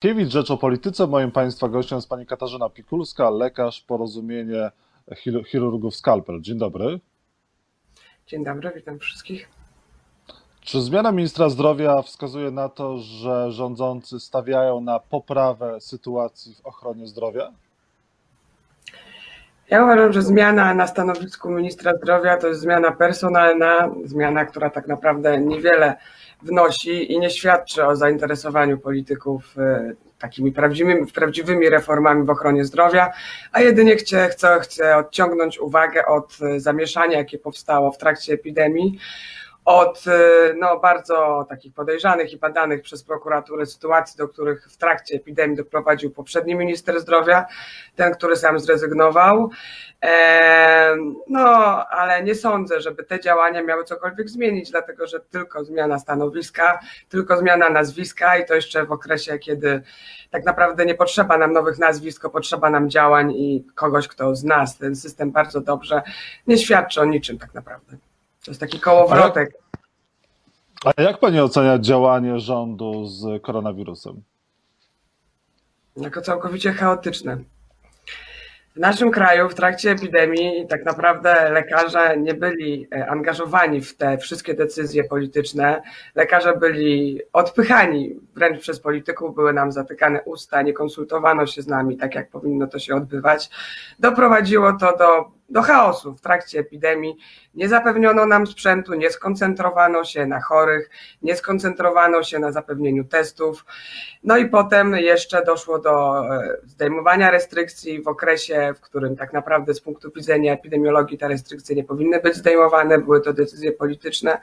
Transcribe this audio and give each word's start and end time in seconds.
Kiewicz, 0.00 0.32
Rzecz 0.32 0.50
o 0.50 0.56
Polityce. 0.56 1.06
Moim 1.06 1.30
Państwa 1.30 1.68
gościem 1.68 1.96
jest 1.96 2.08
Pani 2.08 2.26
Katarzyna 2.26 2.68
Pikulska, 2.68 3.30
lekarz 3.30 3.80
Porozumienie 3.80 4.70
Chirurgów 5.46 5.96
Skalpel. 5.96 6.40
Dzień 6.40 6.58
dobry. 6.58 7.00
Dzień 8.26 8.44
dobry, 8.44 8.72
witam 8.74 8.98
wszystkich. 8.98 9.48
Czy 10.60 10.80
zmiana 10.80 11.12
ministra 11.12 11.48
zdrowia 11.48 12.02
wskazuje 12.02 12.50
na 12.50 12.68
to, 12.68 12.98
że 12.98 13.52
rządzący 13.52 14.20
stawiają 14.20 14.80
na 14.80 14.98
poprawę 14.98 15.80
sytuacji 15.80 16.54
w 16.54 16.66
ochronie 16.66 17.06
zdrowia? 17.06 17.52
Ja 19.70 19.84
uważam, 19.84 20.12
że 20.12 20.22
zmiana 20.22 20.74
na 20.74 20.86
stanowisku 20.86 21.50
ministra 21.50 21.96
zdrowia 21.96 22.36
to 22.36 22.48
jest 22.48 22.60
zmiana 22.60 22.92
personalna, 22.92 23.90
zmiana, 24.04 24.44
która 24.44 24.70
tak 24.70 24.88
naprawdę 24.88 25.40
niewiele 25.40 25.96
wnosi 26.42 27.12
i 27.12 27.18
nie 27.18 27.30
świadczy 27.30 27.86
o 27.86 27.96
zainteresowaniu 27.96 28.78
polityków 28.78 29.58
e, 29.58 29.92
takimi 30.18 30.52
prawdziwymi, 30.52 31.06
prawdziwymi 31.06 31.68
reformami 31.68 32.26
w 32.26 32.30
ochronie 32.30 32.64
zdrowia, 32.64 33.10
a 33.52 33.60
jedynie 33.60 33.96
chce, 33.96 34.28
chce, 34.28 34.60
chce 34.60 34.96
odciągnąć 34.96 35.58
uwagę 35.58 36.06
od 36.06 36.38
e, 36.42 36.60
zamieszania, 36.60 37.18
jakie 37.18 37.38
powstało 37.38 37.92
w 37.92 37.98
trakcie 37.98 38.32
epidemii, 38.32 38.98
od 39.64 40.04
y, 40.06 40.54
no, 40.58 40.80
bardzo 40.80 41.46
takich 41.48 41.74
podejrzanych 41.74 42.32
i 42.32 42.36
badanych 42.36 42.82
przez 42.82 43.04
prokuraturę 43.04 43.66
sytuacji, 43.66 44.18
do 44.18 44.28
których 44.28 44.64
w 44.70 44.76
trakcie 44.76 45.16
epidemii 45.16 45.56
doprowadził 45.56 46.10
poprzedni 46.10 46.54
minister 46.54 47.00
zdrowia, 47.00 47.46
ten, 47.96 48.14
który 48.14 48.36
sam 48.36 48.58
zrezygnował. 48.58 49.50
No, 51.28 51.46
ale 51.88 52.22
nie 52.22 52.34
sądzę, 52.34 52.80
żeby 52.80 53.04
te 53.04 53.20
działania 53.20 53.62
miały 53.62 53.84
cokolwiek 53.84 54.28
zmienić, 54.28 54.70
dlatego 54.70 55.06
że 55.06 55.20
tylko 55.20 55.64
zmiana 55.64 55.98
stanowiska, 55.98 56.78
tylko 57.08 57.36
zmiana 57.36 57.68
nazwiska 57.68 58.38
i 58.38 58.46
to 58.46 58.54
jeszcze 58.54 58.84
w 58.84 58.92
okresie, 58.92 59.38
kiedy 59.38 59.82
tak 60.30 60.44
naprawdę 60.44 60.86
nie 60.86 60.94
potrzeba 60.94 61.38
nam 61.38 61.52
nowych 61.52 61.78
nazwisk, 61.78 62.28
potrzeba 62.32 62.70
nam 62.70 62.90
działań 62.90 63.32
i 63.32 63.64
kogoś, 63.74 64.08
kto 64.08 64.34
zna 64.34 64.64
ten 64.80 64.96
system 64.96 65.30
bardzo 65.30 65.60
dobrze, 65.60 66.02
nie 66.46 66.58
świadczy 66.58 67.00
o 67.00 67.04
niczym 67.04 67.38
tak 67.38 67.54
naprawdę. 67.54 68.07
To 68.48 68.50
jest 68.50 68.60
taki 68.60 68.80
kołowrotek. 68.80 69.52
A 70.84 70.88
jak, 70.88 70.98
a 70.98 71.02
jak 71.02 71.18
pani 71.18 71.40
ocenia 71.40 71.78
działanie 71.78 72.40
rządu 72.40 73.06
z 73.06 73.42
koronawirusem? 73.42 74.22
Jako 75.96 76.20
całkowicie 76.20 76.72
chaotyczne. 76.72 77.38
W 78.76 78.80
naszym 78.80 79.10
kraju 79.10 79.48
w 79.48 79.54
trakcie 79.54 79.90
epidemii 79.90 80.66
tak 80.68 80.84
naprawdę 80.84 81.50
lekarze 81.50 82.16
nie 82.16 82.34
byli 82.34 82.88
e, 82.92 83.06
angażowani 83.06 83.80
w 83.80 83.96
te 83.96 84.18
wszystkie 84.18 84.54
decyzje 84.54 85.04
polityczne. 85.04 85.82
Lekarze 86.14 86.56
byli 86.56 87.20
odpychani 87.32 88.14
wręcz 88.34 88.60
przez 88.60 88.80
polityków, 88.80 89.34
były 89.34 89.52
nam 89.52 89.72
zatykane 89.72 90.22
usta, 90.22 90.62
nie 90.62 90.72
konsultowano 90.72 91.46
się 91.46 91.62
z 91.62 91.66
nami 91.66 91.96
tak, 91.96 92.14
jak 92.14 92.30
powinno 92.30 92.66
to 92.66 92.78
się 92.78 92.94
odbywać. 92.94 93.50
Doprowadziło 93.98 94.72
to 94.72 94.96
do 94.96 95.37
do 95.48 95.62
chaosu 95.62 96.14
w 96.14 96.20
trakcie 96.20 96.58
epidemii. 96.58 97.16
Nie 97.54 97.68
zapewniono 97.68 98.26
nam 98.26 98.46
sprzętu, 98.46 98.94
nie 98.94 99.10
skoncentrowano 99.10 100.04
się 100.04 100.26
na 100.26 100.40
chorych, 100.40 100.90
nie 101.22 101.36
skoncentrowano 101.36 102.22
się 102.22 102.38
na 102.38 102.52
zapewnieniu 102.52 103.04
testów. 103.04 103.64
No 104.24 104.36
i 104.36 104.46
potem 104.46 104.96
jeszcze 104.96 105.44
doszło 105.44 105.78
do 105.78 106.24
e, 106.36 106.56
zdejmowania 106.66 107.30
restrykcji 107.30 108.02
w 108.02 108.08
okresie, 108.08 108.74
w 108.76 108.80
którym 108.80 109.16
tak 109.16 109.32
naprawdę 109.32 109.74
z 109.74 109.80
punktu 109.80 110.10
widzenia 110.16 110.52
epidemiologii 110.52 111.18
te 111.18 111.28
restrykcje 111.28 111.76
nie 111.76 111.84
powinny 111.84 112.20
być 112.20 112.34
zdejmowane, 112.34 112.98
były 112.98 113.20
to 113.20 113.32
decyzje 113.32 113.72
polityczne, 113.72 114.40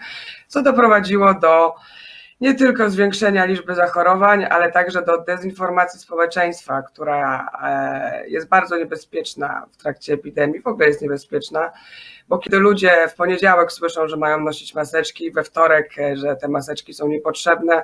co 0.47 0.61
doprowadziło 0.61 1.33
do 1.33 1.73
nie 2.41 2.55
tylko 2.55 2.89
zwiększenia 2.89 3.45
liczby 3.45 3.75
zachorowań, 3.75 4.45
ale 4.49 4.71
także 4.71 5.01
do 5.01 5.17
dezinformacji 5.17 5.99
społeczeństwa, 5.99 6.81
która 6.81 7.49
e, 7.63 8.29
jest 8.29 8.47
bardzo 8.47 8.77
niebezpieczna 8.77 9.65
w 9.71 9.77
trakcie 9.77 10.13
epidemii, 10.13 10.61
w 10.61 10.67
ogóle 10.67 10.87
jest 10.87 11.01
niebezpieczna, 11.01 11.71
bo 12.27 12.37
kiedy 12.37 12.59
ludzie 12.59 13.07
w 13.09 13.15
poniedziałek 13.15 13.71
słyszą, 13.71 14.07
że 14.07 14.17
mają 14.17 14.39
nosić 14.39 14.75
maseczki, 14.75 15.31
we 15.31 15.43
wtorek, 15.43 15.99
e, 15.99 16.17
że 16.17 16.35
te 16.35 16.47
maseczki 16.47 16.93
są 16.93 17.07
niepotrzebne, 17.07 17.83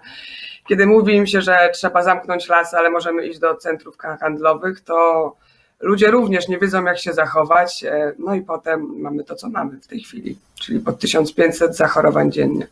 kiedy 0.67 0.85
mówi 0.85 1.15
im 1.15 1.27
się, 1.27 1.41
że 1.41 1.69
trzeba 1.73 2.03
zamknąć 2.03 2.49
lasy, 2.49 2.77
ale 2.77 2.89
możemy 2.89 3.27
iść 3.27 3.39
do 3.39 3.55
centrów 3.55 3.97
handlowych, 3.97 4.81
to 4.81 5.35
ludzie 5.79 6.11
również 6.11 6.47
nie 6.47 6.57
wiedzą, 6.57 6.85
jak 6.85 6.99
się 6.99 7.13
zachować. 7.13 7.83
E, 7.83 8.13
no 8.19 8.35
i 8.35 8.41
potem 8.41 8.99
mamy 9.01 9.23
to, 9.23 9.35
co 9.35 9.49
mamy 9.49 9.77
w 9.77 9.87
tej 9.87 9.99
chwili, 9.99 10.37
czyli 10.55 10.79
pod 10.79 10.99
1500 10.99 11.75
zachorowań 11.75 12.31
dziennie 12.31 12.67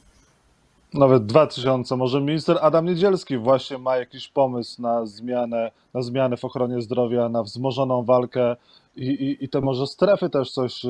nawet 0.94 1.26
2000. 1.26 1.96
Może 1.96 2.22
minister 2.22 2.58
Adam 2.62 2.86
Niedzielski 2.86 3.38
właśnie 3.38 3.78
ma 3.78 3.98
jakiś 3.98 4.28
pomysł 4.28 4.82
na 4.82 5.06
zmianę, 5.06 5.72
na 5.94 6.02
zmianę 6.02 6.38
w 6.38 6.46
ochronie 6.46 6.82
zdrowia, 6.82 7.30
na 7.30 7.44
wzmożoną 7.44 8.04
walkę 8.04 8.56
i, 8.96 9.08
i, 9.08 9.46
i 9.46 9.50
te 9.50 9.62
może 9.62 9.88
strefy 9.88 10.30
też 10.30 10.52
coś 10.52 10.86
y, 10.86 10.90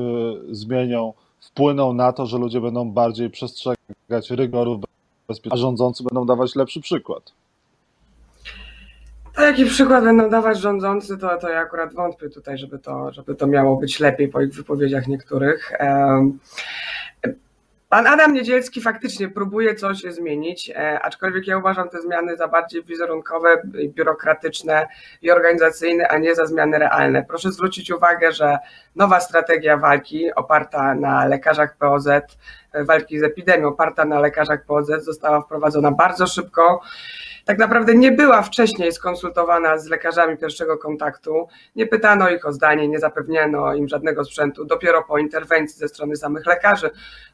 zmienią, 0.52 1.14
wpłyną 1.42 1.94
na 1.94 2.14
to, 2.14 2.26
że 2.26 2.38
ludzie 2.38 2.62
będą 2.62 2.92
bardziej 2.92 3.30
przestrzegać 3.30 4.30
rygorów 4.30 4.82
bezpieczeństwa, 5.28 5.56
a 5.56 5.58
rządzący 5.58 6.04
będą 6.04 6.26
dawać 6.26 6.56
lepszy 6.56 6.82
przykład. 6.82 7.34
A 9.36 9.44
jaki 9.44 9.66
przykład 9.66 10.04
będą 10.04 10.30
dawać 10.30 10.60
rządzący, 10.60 11.18
to, 11.18 11.38
to 11.38 11.50
ja 11.50 11.60
akurat 11.60 11.94
wątpię 11.94 12.30
tutaj, 12.30 12.58
żeby 12.58 12.80
to, 12.80 13.14
żeby 13.14 13.36
to 13.36 13.48
miało 13.48 13.78
być 13.78 14.00
lepiej 14.00 14.28
po 14.28 14.42
ich 14.42 14.54
wypowiedziach 14.54 15.08
niektórych. 15.08 15.72
Um, 15.80 16.40
Pan 17.90 18.08
Adam 18.08 18.34
Niedzielski 18.34 18.82
faktycznie 18.82 19.30
próbuje 19.30 19.76
coś 19.76 20.02
zmienić, 20.02 20.70
e, 20.70 21.00
aczkolwiek 21.00 21.48
ja 21.48 21.58
uważam 21.58 21.90
te 21.90 22.02
zmiany 22.02 22.38
za 22.38 22.48
bardziej 22.48 22.84
wizerunkowe, 22.84 23.62
biurokratyczne 23.66 24.88
i 25.22 25.32
organizacyjne, 25.32 26.08
a 26.08 26.18
nie 26.18 26.36
za 26.36 26.46
zmiany 26.46 26.80
realne. 26.80 27.24
Proszę 27.24 27.52
zwrócić 27.52 27.92
uwagę, 27.92 28.32
że 28.32 28.58
nowa 28.96 29.20
strategia 29.20 29.78
walki 29.78 30.34
oparta 30.34 30.96
na 30.96 31.26
lekarzach 31.26 31.78
POZ, 31.78 32.08
walki 32.74 33.20
z 33.20 33.24
epidemią 33.24 33.68
oparta 33.68 34.06
na 34.06 34.20
lekarzach 34.20 34.66
POZ 34.66 34.88
została 35.04 35.42
wprowadzona 35.42 35.92
bardzo 35.92 36.28
szybko 36.28 36.82
tak 37.50 37.58
naprawdę 37.58 37.96
nie 37.96 38.12
była 38.12 38.42
wcześniej 38.42 38.92
skonsultowana 38.92 39.78
z 39.78 39.88
lekarzami 39.88 40.38
pierwszego 40.38 40.78
kontaktu, 40.78 41.48
nie 41.76 41.88
pytano 41.88 42.30
ich 42.30 42.46
o 42.46 42.54
zdanie, 42.54 42.88
nie 42.88 43.00
zapewniano 43.00 43.74
im 43.74 43.88
żadnego 43.88 44.24
sprzętu. 44.24 44.66
Dopiero 44.66 45.04
po 45.04 45.18
interwencji 45.18 45.80
ze 45.80 45.88
strony 45.88 46.16
samych 46.16 46.46
lekarzy 46.46 46.90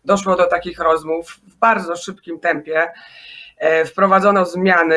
doszło 0.06 0.36
do 0.36 0.48
takich 0.48 0.80
rozmów 0.80 1.30
w 1.30 1.56
bardzo 1.56 1.96
szybkim 1.96 2.40
tempie. 2.40 2.92
E, 3.58 3.86
wprowadzono 3.86 4.46
zmiany. 4.46 4.96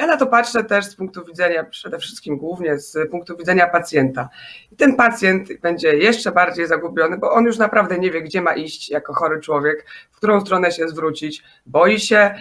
Ja 0.00 0.06
na 0.06 0.16
to 0.16 0.26
patrzę 0.26 0.64
też 0.64 0.86
z 0.86 0.96
punktu 0.96 1.24
widzenia, 1.24 1.64
przede 1.64 1.98
wszystkim 1.98 2.36
głównie 2.36 2.78
z 2.78 3.10
punktu 3.10 3.36
widzenia 3.36 3.66
pacjenta. 3.66 4.28
I 4.72 4.76
ten 4.76 4.96
pacjent 4.96 5.60
będzie 5.60 5.96
jeszcze 5.96 6.32
bardziej 6.32 6.66
zagubiony, 6.66 7.18
bo 7.18 7.32
on 7.32 7.44
już 7.44 7.58
naprawdę 7.58 7.98
nie 7.98 8.10
wie, 8.10 8.22
gdzie 8.22 8.42
ma 8.42 8.54
iść 8.54 8.90
jako 8.90 9.14
chory 9.14 9.40
człowiek, 9.40 9.86
w 10.10 10.16
którą 10.16 10.40
stronę 10.40 10.72
się 10.72 10.88
zwrócić, 10.88 11.42
boi 11.66 12.00
się. 12.00 12.34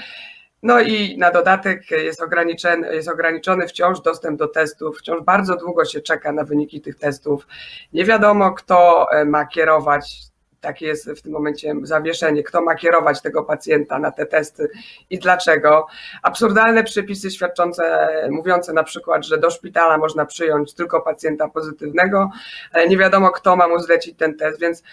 No 0.64 0.80
i 0.80 1.18
na 1.18 1.32
dodatek 1.32 1.92
jest 1.92 2.22
ograniczony, 2.22 2.96
jest 2.96 3.10
ograniczony 3.10 3.68
wciąż 3.68 4.02
dostęp 4.02 4.40
do 4.40 4.48
testów, 4.48 4.98
wciąż 4.98 5.24
bardzo 5.24 5.56
długo 5.56 5.86
się 5.86 6.02
czeka 6.02 6.32
na 6.32 6.44
wyniki 6.44 6.82
tych 6.82 6.96
testów. 6.96 7.48
Nie 7.94 8.06
wiadomo, 8.06 8.52
kto 8.52 9.08
e, 9.12 9.26
ma 9.26 9.46
kierować, 9.46 10.16
takie 10.62 10.86
jest 10.88 11.10
w 11.10 11.22
tym 11.22 11.32
momencie 11.32 11.74
zawieszenie, 11.84 12.44
kto 12.44 12.62
ma 12.62 12.76
kierować 12.76 13.22
tego 13.22 13.44
pacjenta 13.44 14.00
na 14.00 14.12
te 14.12 14.26
testy 14.26 14.70
i 15.10 15.20
dlaczego. 15.20 15.88
Absurdalne 16.24 16.84
przepisy 16.84 17.32
świadczące, 17.32 18.10
mówiące 18.30 18.74
na 18.74 18.84
przykład, 18.84 19.26
że 19.26 19.38
do 19.38 19.52
szpitala 19.52 19.98
można 19.98 20.26
przyjąć 20.26 20.74
tylko 20.74 21.02
pacjenta 21.02 21.48
pozytywnego, 21.48 22.30
ale 22.74 22.88
nie 22.88 22.98
wiadomo, 22.98 23.32
kto 23.32 23.56
ma 23.56 23.68
mu 23.68 23.80
zlecić 23.80 24.18
ten 24.18 24.38
test, 24.38 24.60
więc 24.60 24.84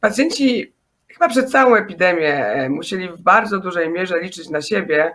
pacjenci 0.00 0.72
chyba 1.08 1.28
przez 1.28 1.50
całą 1.50 1.74
epidemię 1.74 2.46
e, 2.46 2.68
musieli 2.68 3.08
w 3.08 3.20
bardzo 3.20 3.58
dużej 3.58 3.90
mierze 3.90 4.20
liczyć 4.20 4.50
na 4.50 4.62
siebie 4.62 5.12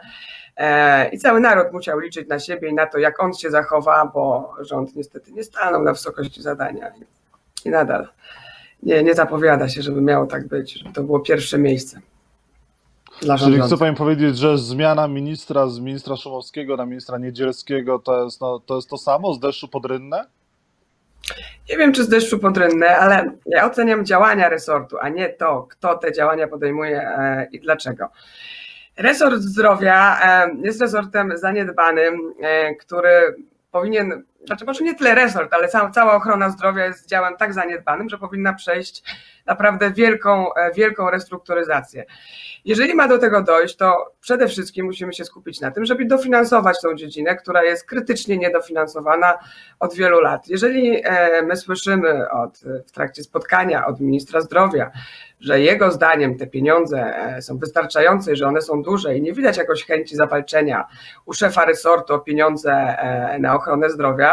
e, 0.58 1.10
i 1.10 1.18
cały 1.18 1.40
naród 1.40 1.74
musiał 1.74 2.00
liczyć 2.00 2.28
na 2.28 2.40
siebie 2.40 2.70
i 2.70 2.74
na 2.74 2.86
to, 2.86 2.98
jak 2.98 3.24
on 3.24 3.34
się 3.34 3.50
zachowa, 3.50 4.12
bo 4.14 4.54
rząd 4.60 4.96
niestety 4.96 5.32
nie 5.32 5.44
stanął 5.44 5.84
na 5.84 5.92
wysokości 5.92 6.42
zadania 6.42 6.92
i 7.66 7.70
nadal 7.70 8.08
nie, 8.86 9.04
nie 9.04 9.14
zapowiada 9.14 9.70
się, 9.70 9.82
żeby 9.82 10.02
miało 10.02 10.26
tak 10.26 10.48
być, 10.48 10.74
żeby 10.74 10.94
to 10.94 11.04
było 11.04 11.20
pierwsze 11.20 11.58
miejsce. 11.58 12.02
Dla 13.22 13.38
Czyli 13.38 13.62
chce 13.62 13.78
Pani 13.78 13.96
powiedzieć, 13.96 14.38
że 14.38 14.58
zmiana 14.58 15.08
ministra 15.08 15.68
z 15.68 15.80
ministra 15.80 16.16
Szumowskiego 16.16 16.78
na 16.78 16.86
ministra 16.86 17.18
Niedzielskiego 17.18 18.00
to 18.00 18.24
jest, 18.24 18.42
no, 18.42 18.60
to 18.60 18.76
jest 18.76 18.90
to 18.90 18.98
samo 18.98 19.34
z 19.34 19.40
deszczu 19.40 19.68
pod 19.68 19.86
rynnę? 19.86 20.26
Nie 21.70 21.78
wiem, 21.78 21.94
czy 21.94 22.04
z 22.04 22.10
deszczu 22.10 22.40
pod 22.40 22.58
rynnę, 22.58 22.98
ale 22.98 23.32
ja 23.46 23.66
oceniam 23.66 24.06
działania 24.06 24.50
resortu, 24.50 24.98
a 25.02 25.10
nie 25.10 25.30
to, 25.30 25.68
kto 25.70 25.98
te 25.98 26.12
działania 26.12 26.48
podejmuje 26.48 27.02
e, 27.02 27.48
i 27.52 27.60
dlaczego. 27.60 28.10
Resort 28.98 29.42
zdrowia 29.42 30.20
e, 30.22 30.56
jest 30.64 30.82
resortem 30.82 31.38
zaniedbanym, 31.38 32.34
e, 32.42 32.76
który 32.76 33.36
powinien 33.72 34.24
znaczy 34.46 34.66
może 34.66 34.84
nie 34.84 34.96
tyle 34.96 35.16
resort, 35.16 35.54
ale 35.54 35.68
cała, 35.68 35.90
cała 35.90 36.16
ochrona 36.16 36.50
zdrowia 36.50 36.86
jest 36.86 37.10
działem 37.10 37.38
tak 37.38 37.54
zaniedbanym, 37.54 38.10
że 38.10 38.18
powinna 38.18 38.54
przejść 38.54 39.04
naprawdę 39.46 39.92
wielką, 39.92 40.54
e, 40.54 40.74
wielką 40.74 41.10
restrukturyzację. 41.10 42.06
Jeżeli 42.66 42.96
ma 42.96 43.08
do 43.08 43.18
tego 43.18 43.42
dojść, 43.42 43.76
to 43.76 44.14
przede 44.22 44.48
wszystkim 44.48 44.86
musimy 44.86 45.14
się 45.14 45.26
skupić 45.26 45.62
na 45.62 45.72
tym, 45.72 45.86
żeby 45.86 46.06
dofinansować 46.06 46.82
tą 46.82 46.96
dziedzinę, 46.96 47.36
która 47.36 47.64
jest 47.64 47.86
krytycznie 47.86 48.38
niedofinansowana 48.38 49.38
od 49.80 49.96
wielu 49.96 50.20
lat. 50.20 50.48
Jeżeli 50.48 51.02
e, 51.04 51.42
my 51.42 51.56
słyszymy 51.56 52.30
od, 52.30 52.60
w 52.88 52.92
trakcie 52.92 53.24
spotkania 53.24 53.86
od 53.86 54.00
ministra 54.00 54.42
zdrowia, 54.42 54.92
że 55.40 55.60
jego 55.60 55.92
zdaniem 55.92 56.38
te 56.38 56.48
pieniądze 56.48 57.16
e, 57.16 57.42
są 57.42 57.58
wystarczające, 57.58 58.36
że 58.36 58.48
one 58.48 58.62
są 58.62 58.84
duże 58.84 59.18
i 59.18 59.22
nie 59.22 59.34
widać 59.34 59.58
jakoś 59.58 59.86
chęci 59.86 60.16
zawalczenia 60.16 60.88
u 61.26 61.34
szefa 61.34 61.66
resortu 61.66 62.14
o 62.14 62.20
pieniądze 62.20 62.98
na 63.40 63.56
ochronę 63.56 63.90
zdrowia, 63.90 64.33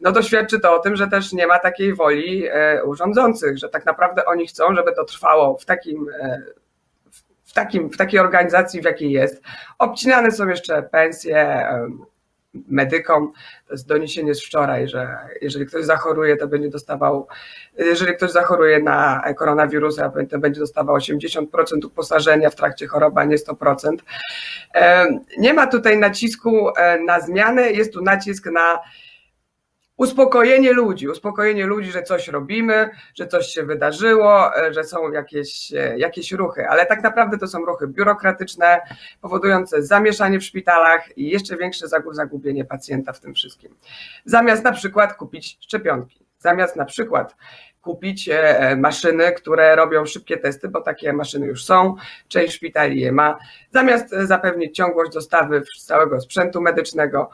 no 0.00 0.12
to 0.12 0.22
świadczy 0.22 0.60
to 0.60 0.74
o 0.74 0.78
tym, 0.78 0.96
że 0.96 1.08
też 1.08 1.32
nie 1.32 1.46
ma 1.46 1.58
takiej 1.58 1.94
woli 1.94 2.44
urządzących, 2.84 3.58
że 3.58 3.68
tak 3.68 3.86
naprawdę 3.86 4.24
oni 4.24 4.46
chcą, 4.46 4.74
żeby 4.74 4.92
to 4.92 5.04
trwało 5.04 5.58
w 5.58 5.64
takim 5.64 6.06
w, 7.44 7.52
takim, 7.52 7.90
w 7.90 7.96
takiej 7.96 8.20
organizacji, 8.20 8.80
w 8.80 8.84
jakiej 8.84 9.10
jest. 9.10 9.42
Obcinane 9.78 10.32
są 10.32 10.48
jeszcze 10.48 10.82
pensje 10.82 11.66
medykom. 12.54 13.32
To 13.66 13.74
jest 13.74 13.86
doniesienie 13.86 14.34
z 14.34 14.44
wczoraj, 14.44 14.88
że 14.88 15.18
jeżeli 15.42 15.66
ktoś 15.66 15.84
zachoruje, 15.84 16.36
to 16.36 16.48
będzie 16.48 16.68
dostawał, 16.68 17.26
jeżeli 17.78 18.16
ktoś 18.16 18.30
zachoruje 18.30 18.82
na 18.82 19.22
koronawirusa, 19.36 20.12
to 20.30 20.38
będzie 20.38 20.60
dostawał 20.60 20.96
80% 20.96 21.44
uposażenia 21.84 22.50
w 22.50 22.54
trakcie 22.54 22.86
choroby, 22.86 23.20
a 23.20 23.24
nie 23.24 23.36
100%. 23.36 23.96
Nie 25.38 25.54
ma 25.54 25.66
tutaj 25.66 25.98
nacisku 25.98 26.68
e, 26.76 26.98
na 26.98 27.20
zmianę, 27.20 27.70
jest 27.70 27.92
tu 27.92 28.02
nacisk 28.02 28.46
na 28.46 28.80
uspokojenie 30.00 30.72
ludzi, 30.72 31.08
uspokojenie 31.08 31.66
ludzi, 31.66 31.92
że 31.92 32.02
coś 32.02 32.28
robimy, 32.28 32.90
że 33.14 33.26
coś 33.26 33.46
się 33.46 33.62
wydarzyło, 33.62 34.56
e, 34.56 34.72
że 34.72 34.84
są 34.84 35.12
jakieś, 35.12 35.72
e, 35.72 35.98
jakieś 35.98 36.32
ruchy, 36.32 36.68
ale 36.68 36.86
tak 36.86 37.02
naprawdę 37.02 37.38
to 37.38 37.48
są 37.48 37.64
ruchy 37.64 37.88
biurokratyczne, 37.88 38.80
powodujące 39.20 39.82
zamieszanie 39.82 40.38
w 40.40 40.44
szpitalach 40.44 41.18
i 41.18 41.30
jeszcze 41.30 41.56
większe 41.56 41.86
zagubienie 42.10 42.64
pacjenta 42.64 43.12
w 43.12 43.20
tym 43.20 43.34
wszystkim. 43.34 43.74
Zamiast 44.24 44.64
na 44.64 44.72
przykład 44.72 45.14
kupić 45.14 45.58
szczepionki, 45.60 46.24
zamiast 46.38 46.76
na 46.76 46.84
przykład 46.84 47.36
kupić 47.80 48.28
e, 48.28 48.76
maszyny, 48.76 49.32
które 49.32 49.76
robią 49.76 50.06
szybkie 50.06 50.36
testy, 50.36 50.68
bo 50.68 50.80
takie 50.80 51.12
maszyny 51.12 51.46
już 51.46 51.64
są, 51.64 51.94
część 52.28 52.54
szpitali 52.54 53.00
je 53.00 53.12
ma, 53.12 53.38
zamiast 53.70 54.10
zapewnić 54.10 54.76
ciągłość 54.76 55.12
dostawy 55.12 55.62
całego 55.78 56.20
sprzętu 56.20 56.60
medycznego, 56.60 57.30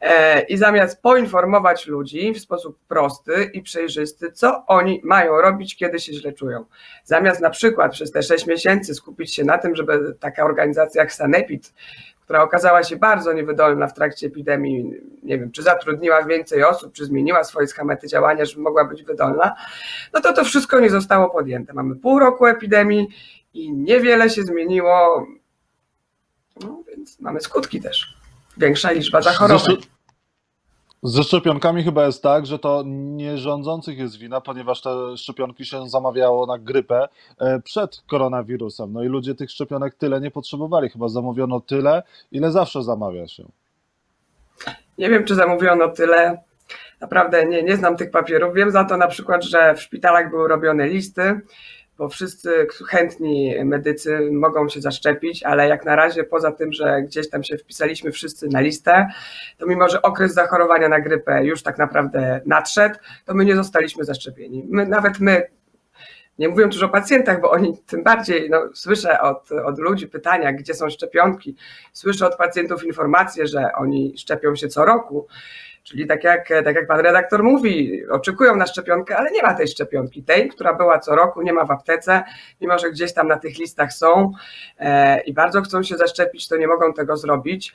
E, 0.00 0.40
I 0.40 0.56
zamiast 0.56 1.02
poinformować 1.02 1.86
ludzi 1.86 2.32
w 2.32 2.40
sposób 2.40 2.78
prosty 2.88 3.50
i 3.52 3.62
przejrzysty, 3.62 4.32
co 4.32 4.66
oni 4.66 5.00
mają 5.04 5.40
robić, 5.40 5.76
kiedy 5.76 5.98
się 6.00 6.12
źle 6.12 6.32
czują, 6.32 6.64
zamiast 7.04 7.40
na 7.40 7.50
przykład 7.50 7.92
przez 7.92 8.12
te 8.12 8.22
sześć 8.22 8.46
miesięcy 8.46 8.94
skupić 8.94 9.34
się 9.34 9.44
na 9.44 9.58
tym, 9.58 9.76
żeby 9.76 10.16
taka 10.20 10.44
organizacja 10.44 11.02
jak 11.02 11.12
Sanepid, 11.12 11.74
która 12.26 12.42
okazała 12.42 12.82
się 12.84 12.96
bardzo 12.96 13.32
niewydolna 13.32 13.86
w 13.86 13.94
trakcie 13.94 14.26
epidemii, 14.26 14.92
nie 15.22 15.38
wiem, 15.38 15.50
czy 15.52 15.62
zatrudniła 15.62 16.22
więcej 16.22 16.64
osób, 16.64 16.92
czy 16.92 17.04
zmieniła 17.04 17.44
swoje 17.44 17.66
schematy 17.66 18.08
działania, 18.08 18.44
żeby 18.44 18.62
mogła 18.62 18.84
być 18.84 19.02
wydolna, 19.02 19.54
no 20.12 20.20
to 20.20 20.32
to 20.32 20.44
wszystko 20.44 20.80
nie 20.80 20.90
zostało 20.90 21.30
podjęte. 21.30 21.72
Mamy 21.72 21.96
pół 21.96 22.18
roku 22.18 22.46
epidemii 22.46 23.08
i 23.54 23.72
niewiele 23.72 24.30
się 24.30 24.42
zmieniło, 24.42 25.26
no 26.60 26.82
więc 26.88 27.20
mamy 27.20 27.40
skutki 27.40 27.80
też 27.80 28.16
większa 28.56 28.90
liczba 28.90 29.22
zachorowań. 29.22 29.76
Ze 31.02 31.22
szczepionkami 31.22 31.84
chyba 31.84 32.06
jest 32.06 32.22
tak, 32.22 32.46
że 32.46 32.58
to 32.58 32.82
nie 32.86 33.38
rządzących 33.38 33.98
jest 33.98 34.18
wina, 34.18 34.40
ponieważ 34.40 34.80
te 34.80 35.16
szczepionki 35.16 35.64
się 35.64 35.88
zamawiało 35.88 36.46
na 36.46 36.58
grypę 36.58 37.08
e, 37.38 37.60
przed 37.60 38.02
koronawirusem. 38.06 38.92
No 38.92 39.02
i 39.02 39.06
ludzie 39.06 39.34
tych 39.34 39.50
szczepionek 39.50 39.94
tyle 39.94 40.20
nie 40.20 40.30
potrzebowali. 40.30 40.90
Chyba 40.90 41.08
zamówiono 41.08 41.60
tyle, 41.60 42.02
ile 42.32 42.50
zawsze 42.50 42.82
zamawia 42.82 43.28
się. 43.28 43.44
Nie 44.98 45.10
wiem, 45.10 45.24
czy 45.24 45.34
zamówiono 45.34 45.88
tyle. 45.88 46.42
Naprawdę 47.00 47.46
nie, 47.46 47.62
nie 47.62 47.76
znam 47.76 47.96
tych 47.96 48.10
papierów. 48.10 48.54
Wiem 48.54 48.70
za 48.70 48.84
to 48.84 48.96
na 48.96 49.08
przykład, 49.08 49.44
że 49.44 49.74
w 49.74 49.82
szpitalach 49.82 50.30
były 50.30 50.48
robione 50.48 50.86
listy 50.86 51.40
bo 51.98 52.08
wszyscy 52.08 52.66
chętni 52.88 53.54
medycy 53.64 54.30
mogą 54.32 54.68
się 54.68 54.80
zaszczepić, 54.80 55.42
ale 55.42 55.68
jak 55.68 55.84
na 55.84 55.96
razie 55.96 56.24
poza 56.24 56.52
tym, 56.52 56.72
że 56.72 57.02
gdzieś 57.02 57.30
tam 57.30 57.44
się 57.44 57.56
wpisaliśmy 57.58 58.12
wszyscy 58.12 58.48
na 58.48 58.60
listę, 58.60 59.06
to 59.58 59.66
mimo, 59.66 59.88
że 59.88 60.02
okres 60.02 60.34
zachorowania 60.34 60.88
na 60.88 61.00
grypę 61.00 61.44
już 61.44 61.62
tak 61.62 61.78
naprawdę 61.78 62.40
nadszedł, 62.46 62.98
to 63.24 63.34
my 63.34 63.44
nie 63.44 63.56
zostaliśmy 63.56 64.04
zaszczepieni. 64.04 64.66
My, 64.68 64.86
nawet 64.86 65.20
my, 65.20 65.42
nie 66.38 66.48
mówiąc 66.48 66.74
już 66.74 66.82
o 66.82 66.88
pacjentach, 66.88 67.40
bo 67.40 67.50
oni 67.50 67.78
tym 67.86 68.02
bardziej, 68.02 68.50
no, 68.50 68.62
słyszę 68.74 69.20
od, 69.20 69.52
od 69.52 69.78
ludzi 69.78 70.08
pytania, 70.08 70.52
gdzie 70.52 70.74
są 70.74 70.90
szczepionki, 70.90 71.56
słyszę 71.92 72.26
od 72.26 72.36
pacjentów 72.36 72.84
informacje, 72.84 73.46
że 73.46 73.72
oni 73.74 74.18
szczepią 74.18 74.56
się 74.56 74.68
co 74.68 74.84
roku, 74.84 75.26
Czyli 75.86 76.06
tak 76.06 76.24
jak, 76.24 76.48
tak 76.48 76.76
jak 76.76 76.86
pan 76.86 77.00
redaktor 77.00 77.42
mówi, 77.42 78.02
oczekują 78.10 78.56
na 78.56 78.66
szczepionkę, 78.66 79.16
ale 79.16 79.30
nie 79.30 79.42
ma 79.42 79.54
tej 79.54 79.68
szczepionki. 79.68 80.22
Tej, 80.22 80.48
która 80.48 80.74
była 80.74 80.98
co 80.98 81.14
roku, 81.14 81.42
nie 81.42 81.52
ma 81.52 81.64
w 81.64 81.70
aptece, 81.70 82.22
mimo 82.60 82.78
że 82.78 82.90
gdzieś 82.90 83.14
tam 83.14 83.28
na 83.28 83.38
tych 83.38 83.58
listach 83.58 83.92
są 83.92 84.32
e, 84.78 85.20
i 85.20 85.32
bardzo 85.32 85.62
chcą 85.62 85.82
się 85.82 85.96
zaszczepić, 85.96 86.48
to 86.48 86.56
nie 86.56 86.66
mogą 86.66 86.92
tego 86.92 87.16
zrobić. 87.16 87.74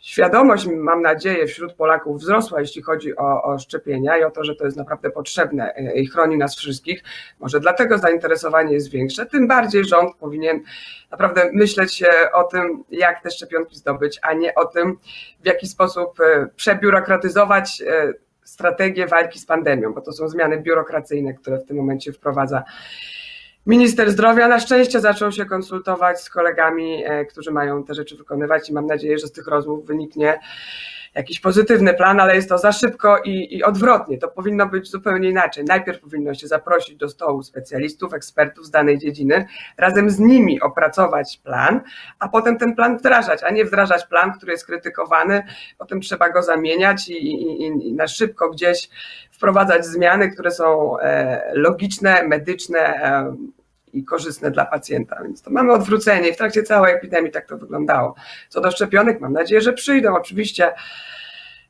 Świadomość, 0.00 0.66
mam 0.66 1.02
nadzieję, 1.02 1.46
wśród 1.46 1.72
Polaków 1.72 2.18
wzrosła, 2.18 2.60
jeśli 2.60 2.82
chodzi 2.82 3.16
o, 3.16 3.42
o, 3.42 3.58
szczepienia 3.58 4.18
i 4.18 4.22
o 4.22 4.30
to, 4.30 4.44
że 4.44 4.54
to 4.54 4.64
jest 4.64 4.76
naprawdę 4.76 5.10
potrzebne 5.10 5.74
i 5.94 6.06
chroni 6.06 6.38
nas 6.38 6.56
wszystkich. 6.56 7.02
Może 7.40 7.60
dlatego 7.60 7.98
zainteresowanie 7.98 8.72
jest 8.72 8.90
większe. 8.90 9.26
Tym 9.26 9.48
bardziej 9.48 9.84
rząd 9.84 10.16
powinien 10.16 10.60
naprawdę 11.10 11.50
myśleć 11.52 12.04
o 12.32 12.44
tym, 12.44 12.84
jak 12.90 13.22
te 13.22 13.30
szczepionki 13.30 13.76
zdobyć, 13.76 14.18
a 14.22 14.32
nie 14.32 14.54
o 14.54 14.64
tym, 14.64 14.98
w 15.42 15.46
jaki 15.46 15.66
sposób 15.66 16.20
e, 16.20 16.48
przebiurokratyzować 16.56 17.82
e, 17.86 18.12
strategię 18.44 19.06
walki 19.06 19.38
z 19.38 19.46
pandemią, 19.46 19.92
bo 19.92 20.00
to 20.00 20.12
są 20.12 20.28
zmiany 20.28 20.60
biurokracyjne, 20.60 21.34
które 21.34 21.58
w 21.58 21.66
tym 21.66 21.76
momencie 21.76 22.12
wprowadza 22.12 22.62
Minister 23.66 24.10
zdrowia 24.10 24.48
na 24.48 24.60
szczęście 24.60 25.00
zaczął 25.00 25.32
się 25.32 25.46
konsultować 25.46 26.20
z 26.20 26.30
kolegami, 26.30 27.04
e, 27.04 27.24
którzy 27.24 27.50
mają 27.50 27.84
te 27.84 27.94
rzeczy 27.94 28.16
wykonywać 28.16 28.70
i 28.70 28.72
mam 28.72 28.86
nadzieję, 28.86 29.18
że 29.18 29.26
z 29.26 29.32
tych 29.32 29.46
rozmów 29.46 29.86
wyniknie 29.86 30.40
jakiś 31.14 31.40
pozytywny 31.40 31.94
plan, 31.94 32.20
ale 32.20 32.34
jest 32.36 32.48
to 32.48 32.58
za 32.58 32.72
szybko 32.72 33.18
i, 33.24 33.56
i, 33.56 33.64
odwrotnie. 33.64 34.18
To 34.18 34.28
powinno 34.28 34.66
być 34.66 34.90
zupełnie 34.90 35.28
inaczej. 35.28 35.64
Najpierw 35.64 36.00
powinno 36.00 36.34
się 36.34 36.46
zaprosić 36.46 36.96
do 36.96 37.08
stołu 37.08 37.42
specjalistów, 37.42 38.14
ekspertów 38.14 38.66
z 38.66 38.70
danej 38.70 38.98
dziedziny, 38.98 39.46
razem 39.78 40.10
z 40.10 40.18
nimi 40.18 40.60
opracować 40.60 41.40
plan, 41.44 41.80
a 42.18 42.28
potem 42.28 42.58
ten 42.58 42.74
plan 42.74 42.98
wdrażać, 42.98 43.42
a 43.42 43.50
nie 43.50 43.64
wdrażać 43.64 44.06
plan, 44.06 44.32
który 44.32 44.52
jest 44.52 44.66
krytykowany, 44.66 45.42
potem 45.78 46.00
trzeba 46.00 46.30
go 46.30 46.42
zamieniać 46.42 47.08
i, 47.08 47.12
i, 47.12 47.66
i 47.88 47.92
na 47.94 48.08
szybko 48.08 48.50
gdzieś 48.50 48.88
wprowadzać 49.30 49.86
zmiany, 49.86 50.30
które 50.30 50.50
są 50.50 50.98
e, 50.98 51.42
logiczne, 51.54 52.22
medyczne, 52.28 52.78
e, 52.78 53.36
i 53.92 54.04
korzystne 54.04 54.50
dla 54.50 54.64
pacjenta. 54.64 55.22
Więc 55.22 55.42
to 55.42 55.50
mamy 55.50 55.72
odwrócenie 55.72 56.28
i 56.28 56.32
w 56.32 56.36
trakcie 56.36 56.62
całej 56.62 56.94
epidemii 56.94 57.32
tak 57.32 57.46
to 57.46 57.58
wyglądało. 57.58 58.14
Co 58.48 58.60
do 58.60 58.70
szczepionek, 58.70 59.20
mam 59.20 59.32
nadzieję, 59.32 59.60
że 59.60 59.72
przyjdą 59.72 60.14
oczywiście, 60.14 60.72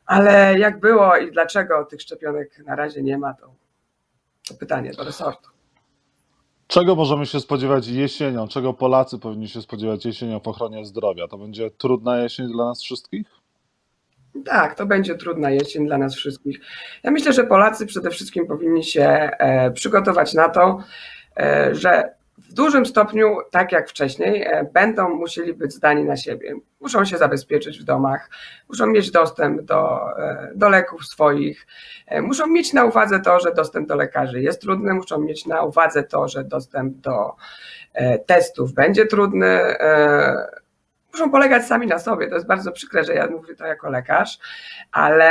ale 0.06 0.58
jak 0.58 0.80
było 0.80 1.16
i 1.16 1.32
dlaczego 1.32 1.84
tych 1.84 2.02
szczepionek 2.02 2.58
na 2.66 2.76
razie 2.76 3.02
nie 3.02 3.18
ma, 3.18 3.34
to, 3.34 3.54
to 4.48 4.54
pytanie 4.54 4.90
do 4.92 5.04
resortu. 5.04 5.50
Czego 6.66 6.94
możemy 6.94 7.26
się 7.26 7.40
spodziewać 7.40 7.88
jesienią? 7.88 8.48
Czego 8.48 8.72
Polacy 8.72 9.18
powinni 9.18 9.48
się 9.48 9.62
spodziewać 9.62 10.04
jesienią 10.04 10.40
w 10.40 10.48
ochronie 10.48 10.84
zdrowia? 10.84 11.28
To 11.28 11.38
będzie 11.38 11.70
trudna 11.70 12.18
jesień 12.18 12.52
dla 12.52 12.64
nas 12.64 12.82
wszystkich? 12.82 13.26
Tak, 14.44 14.74
to 14.74 14.86
będzie 14.86 15.14
trudna 15.14 15.50
jesień 15.50 15.86
dla 15.86 15.98
nas 15.98 16.14
wszystkich. 16.14 16.60
Ja 17.02 17.10
myślę, 17.10 17.32
że 17.32 17.44
Polacy 17.44 17.86
przede 17.86 18.10
wszystkim 18.10 18.46
powinni 18.46 18.84
się 18.84 19.02
e, 19.02 19.70
przygotować 19.70 20.34
na 20.34 20.48
to, 20.48 20.78
że 21.72 22.20
w 22.50 22.52
dużym 22.52 22.86
stopniu, 22.86 23.36
tak 23.50 23.72
jak 23.72 23.88
wcześniej, 23.88 24.42
e, 24.42 24.64
będą 24.72 25.08
musieli 25.08 25.54
być 25.54 25.72
zdani 25.72 26.04
na 26.04 26.16
siebie. 26.16 26.54
Muszą 26.80 27.04
się 27.04 27.18
zabezpieczyć 27.18 27.80
w 27.80 27.84
domach, 27.84 28.30
muszą 28.68 28.86
mieć 28.86 29.10
dostęp 29.10 29.62
do, 29.62 30.00
e, 30.18 30.52
do 30.54 30.68
leków 30.68 31.06
swoich, 31.06 31.66
muszą 32.22 32.46
mieć 32.46 32.72
na 32.72 32.84
uwadze 32.84 33.20
to, 33.20 33.40
że 33.40 33.54
dostęp 33.54 33.88
do 33.88 33.96
lekarzy 33.96 34.42
jest 34.42 34.60
trudny, 34.60 34.94
muszą 34.94 35.18
mieć 35.18 35.46
na 35.46 35.62
uwadze 35.62 36.02
to, 36.02 36.28
że 36.28 36.44
dostęp 36.44 36.96
do 36.96 37.34
testów 38.26 38.72
będzie 38.72 39.06
trudny. 39.06 39.60
Muszą 41.12 41.30
polegać 41.30 41.66
sami 41.66 41.86
na 41.86 41.98
sobie. 41.98 42.28
To 42.28 42.34
jest 42.34 42.46
bardzo 42.46 42.72
przykre, 42.72 43.04
że 43.04 43.14
ja 43.14 43.26
mówię 43.26 43.54
to 43.54 43.66
jako 43.66 43.90
lekarz, 43.90 44.38
ale, 44.92 45.30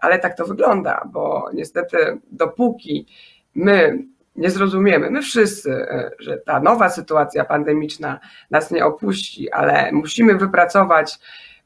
ale 0.00 0.18
tak 0.18 0.36
to 0.36 0.44
wygląda, 0.44 1.08
bo 1.12 1.50
niestety 1.54 2.18
dopóki 2.30 3.06
my 3.54 3.98
nie 4.38 4.50
zrozumiemy, 4.50 5.10
my 5.10 5.22
wszyscy, 5.22 5.72
e, 5.72 6.10
że 6.18 6.38
ta 6.38 6.60
nowa 6.60 6.88
sytuacja 6.88 7.44
pandemiczna 7.44 8.20
nas 8.50 8.70
nie 8.70 8.84
opuści, 8.84 9.50
ale 9.50 9.92
musimy 9.92 10.34
wypracować 10.34 11.18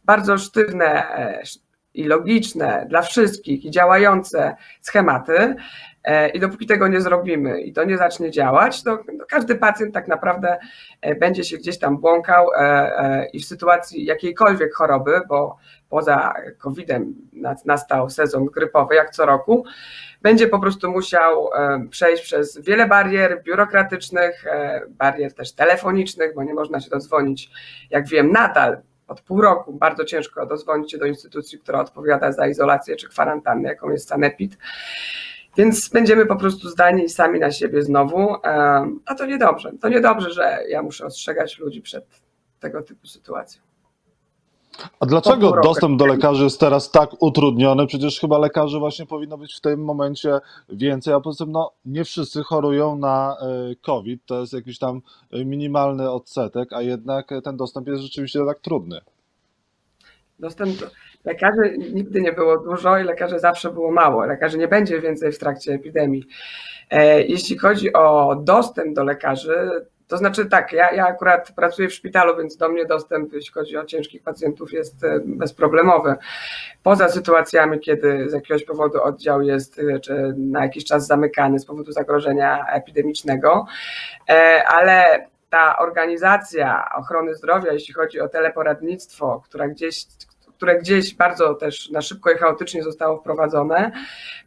bardzo 0.04 0.38
sztywne, 0.38 1.16
e, 1.18 1.42
i 1.94 2.04
logiczne 2.04 2.86
dla 2.88 3.02
wszystkich 3.02 3.64
i 3.64 3.70
działające 3.70 4.56
schematy. 4.80 5.56
E, 6.04 6.28
I 6.28 6.40
dopóki 6.40 6.66
tego 6.66 6.88
nie 6.88 7.00
zrobimy 7.00 7.61
i 7.61 7.73
to 7.73 7.85
nie 7.85 7.99
zacznie 7.99 8.30
działać, 8.30 8.82
to, 8.82 8.99
każdy 9.28 9.54
pacjent 9.54 9.94
tak 9.94 10.09
naprawdę 10.09 10.59
e, 11.00 11.14
będzie 11.14 11.44
się 11.44 11.56
gdzieś 11.56 11.78
tam 11.78 11.99
błąkał 11.99 12.47
e, 12.56 13.26
i 13.32 13.40
w 13.40 13.44
sytuacji 13.44 14.04
jakiejkolwiek 14.04 14.75
choroby, 14.75 15.21
bo 15.28 15.56
poza 15.88 16.35
COVID-em 16.59 17.14
nastał 17.64 18.11
sezon 18.11 18.47
grypowy, 18.47 18.94
jak 18.94 19.11
co 19.11 19.26
roku, 19.26 19.64
będzie 20.23 20.49
po 20.49 20.59
prostu 20.59 20.90
musiał 20.90 21.50
przejść 21.90 22.23
przez 22.23 22.61
wiele 22.61 22.88
barier 22.88 23.42
biurokratycznych, 23.42 24.44
barier 24.88 25.35
też 25.35 25.52
telefonicznych, 25.52 26.35
bo 26.35 26.42
nie 26.42 26.54
można 26.54 26.80
się 26.80 26.90
dodzwonić, 26.90 27.50
jak 27.90 28.09
wiem, 28.09 28.32
nadal 28.32 28.76
od 29.09 29.21
pół 29.21 29.40
roku 29.40 29.73
bardzo 29.73 30.04
ciężko 30.04 30.47
dozwonić 30.47 30.92
się 30.92 30.99
do 30.99 31.06
instytucji, 31.06 31.59
która 31.59 31.80
odpowiada 31.80 32.32
za 32.32 32.47
izolację 32.47 32.97
czy 32.97 33.09
kwarantannę, 33.09 33.68
jaką 33.68 33.90
jest 33.90 34.09
Sanepid. 34.09 34.56
Więc 35.56 35.88
będziemy 35.88 36.26
po 36.26 36.37
prostu 36.37 36.68
zdani 36.68 37.09
sami 37.09 37.40
na 37.40 37.50
siebie 37.50 37.82
znowu, 37.82 38.37
a 39.06 39.14
to 39.18 39.26
niedobrze. 39.26 39.73
To 39.80 39.88
niedobrze, 39.88 40.30
że 40.30 40.59
ja 40.68 40.82
muszę 40.82 41.06
ostrzegać 41.06 41.59
ludzi 41.59 41.82
przed 41.82 42.04
tego 42.61 42.82
typu 42.82 43.06
sytuacją. 43.06 43.62
A 45.00 45.06
dlaczego 45.06 45.52
dostęp 45.62 45.99
do 45.99 46.06
lekarzy 46.06 46.44
jest 46.44 46.61
teraz 46.61 46.90
tak 46.90 47.23
utrudniony? 47.23 47.87
Przecież 47.87 48.21
chyba 48.21 48.38
lekarzy 48.38 48.78
właśnie 48.78 49.06
powinno 49.06 49.38
być 49.38 49.54
w 49.54 49.61
tym 49.61 49.85
momencie 49.85 50.38
więcej, 50.68 51.14
a 51.14 51.21
poza 51.21 51.44
tym 51.44 51.52
no, 51.52 51.73
nie 51.85 52.04
wszyscy 52.04 52.42
chorują 52.42 52.97
na 52.97 53.37
e, 53.40 53.75
COVID, 53.76 54.26
to 54.26 54.40
jest 54.40 54.52
jakiś 54.52 54.78
tam 54.78 55.02
minimalny 55.32 56.11
odsetek, 56.11 56.73
a 56.73 56.82
jednak 56.82 57.30
ten 57.44 57.56
dostęp 57.56 57.88
jest 57.88 58.02
rzeczywiście 58.02 58.47
tak 58.47 58.61
trudny. 58.61 59.00
Dostęp 60.38 60.76
do 60.80 60.87
lekarzy 61.24 61.74
nigdy 61.92 62.20
nie 62.20 62.32
było 62.32 62.58
dużo 62.58 62.98
i 62.98 63.04
lekarzy 63.04 63.38
zawsze 63.38 63.70
było 63.70 63.90
mało. 63.90 64.26
Lekarzy 64.26 64.58
nie 64.58 64.68
będzie 64.68 65.00
więcej 65.00 65.32
w 65.32 65.38
trakcie 65.38 65.72
epidemii. 65.72 66.26
E, 66.90 67.22
jeśli 67.22 67.58
chodzi 67.58 67.92
o 67.92 68.36
dostęp 68.36 68.94
do 68.94 69.04
lekarzy, 69.04 69.86
to 70.08 70.16
znaczy 70.16 70.46
tak, 70.46 70.72
ja, 70.72 70.92
ja 70.92 71.06
akurat 71.06 71.52
pracuję 71.56 71.88
w 71.88 71.94
szpitalu, 71.94 72.36
więc 72.36 72.56
do 72.56 72.68
mnie 72.68 72.86
dostęp, 72.86 73.32
jeśli 73.32 73.52
chodzi 73.52 73.76
o 73.76 73.84
ciężkich 73.84 74.22
pacjentów, 74.22 74.72
jest 74.72 75.04
e, 75.04 75.20
bezproblemowy. 75.24 76.14
Poza 76.82 77.08
sytuacjami, 77.08 77.80
kiedy 77.80 78.30
z 78.30 78.32
jakiegoś 78.32 78.64
powodu 78.64 79.02
oddział 79.02 79.42
jest 79.42 79.78
e, 79.78 80.00
czy 80.00 80.34
na 80.36 80.62
jakiś 80.62 80.84
czas 80.84 81.06
zamykany 81.06 81.58
z 81.58 81.66
powodu 81.66 81.92
zagrożenia 81.92 82.66
epidemicznego, 82.66 83.66
ale 84.66 85.26
ta 85.52 85.78
organizacja 85.78 86.88
ochrony 86.94 87.34
zdrowia, 87.34 87.72
jeśli 87.72 87.94
chodzi 87.94 88.20
o 88.20 88.28
teleporadnictwo, 88.28 89.42
która 89.44 89.68
gdzieś, 89.68 90.04
które 90.62 90.78
gdzieś 90.78 91.14
bardzo 91.14 91.54
też 91.54 91.90
na 91.90 92.02
szybko 92.02 92.31
i 92.31 92.38
chaotycznie 92.38 92.83
zostało 92.83 93.21
wprowadzone, 93.21 93.92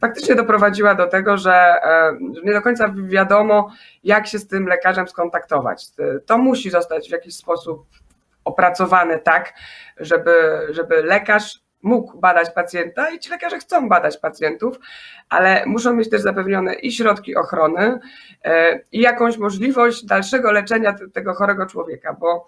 faktycznie 0.00 0.34
doprowadziła 0.34 0.94
do 0.94 1.06
tego, 1.06 1.38
że 1.38 1.52
e, 1.52 2.18
nie 2.44 2.52
do 2.52 2.62
końca 2.62 2.94
wiadomo, 3.08 3.70
jak 4.04 4.26
się 4.26 4.38
z 4.38 4.46
tym 4.46 4.66
lekarzem 4.66 5.08
skontaktować. 5.08 5.86
To 6.26 6.38
musi 6.38 6.70
zostać 6.70 7.08
w 7.08 7.12
jakiś 7.12 7.36
sposób 7.36 7.86
opracowane 8.44 9.18
tak, 9.18 9.54
żeby, 9.96 10.32
żeby 10.70 11.02
lekarz 11.02 11.60
mógł 11.82 12.18
badać 12.18 12.50
pacjenta 12.50 13.10
i 13.10 13.18
ci 13.18 13.30
lekarze 13.30 13.58
chcą 13.58 13.88
badać 13.88 14.18
pacjentów, 14.18 14.78
ale 15.28 15.66
muszą 15.66 15.94
mieć 15.94 16.10
też 16.10 16.20
zapewnione 16.20 16.74
i 16.74 16.92
środki 16.92 17.36
ochrony, 17.36 17.98
e, 18.44 18.80
i 18.92 19.00
jakąś 19.00 19.38
możliwość 19.38 20.04
dalszego 20.04 20.52
leczenia 20.52 20.96
tego 21.12 21.34
chorego 21.34 21.66
człowieka, 21.66 22.16
bo 22.20 22.46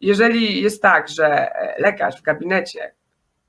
jeżeli 0.00 0.62
jest 0.62 0.82
tak, 0.82 1.08
że 1.08 1.48
lekarz 1.78 2.20
w 2.20 2.22
gabinecie 2.22 2.95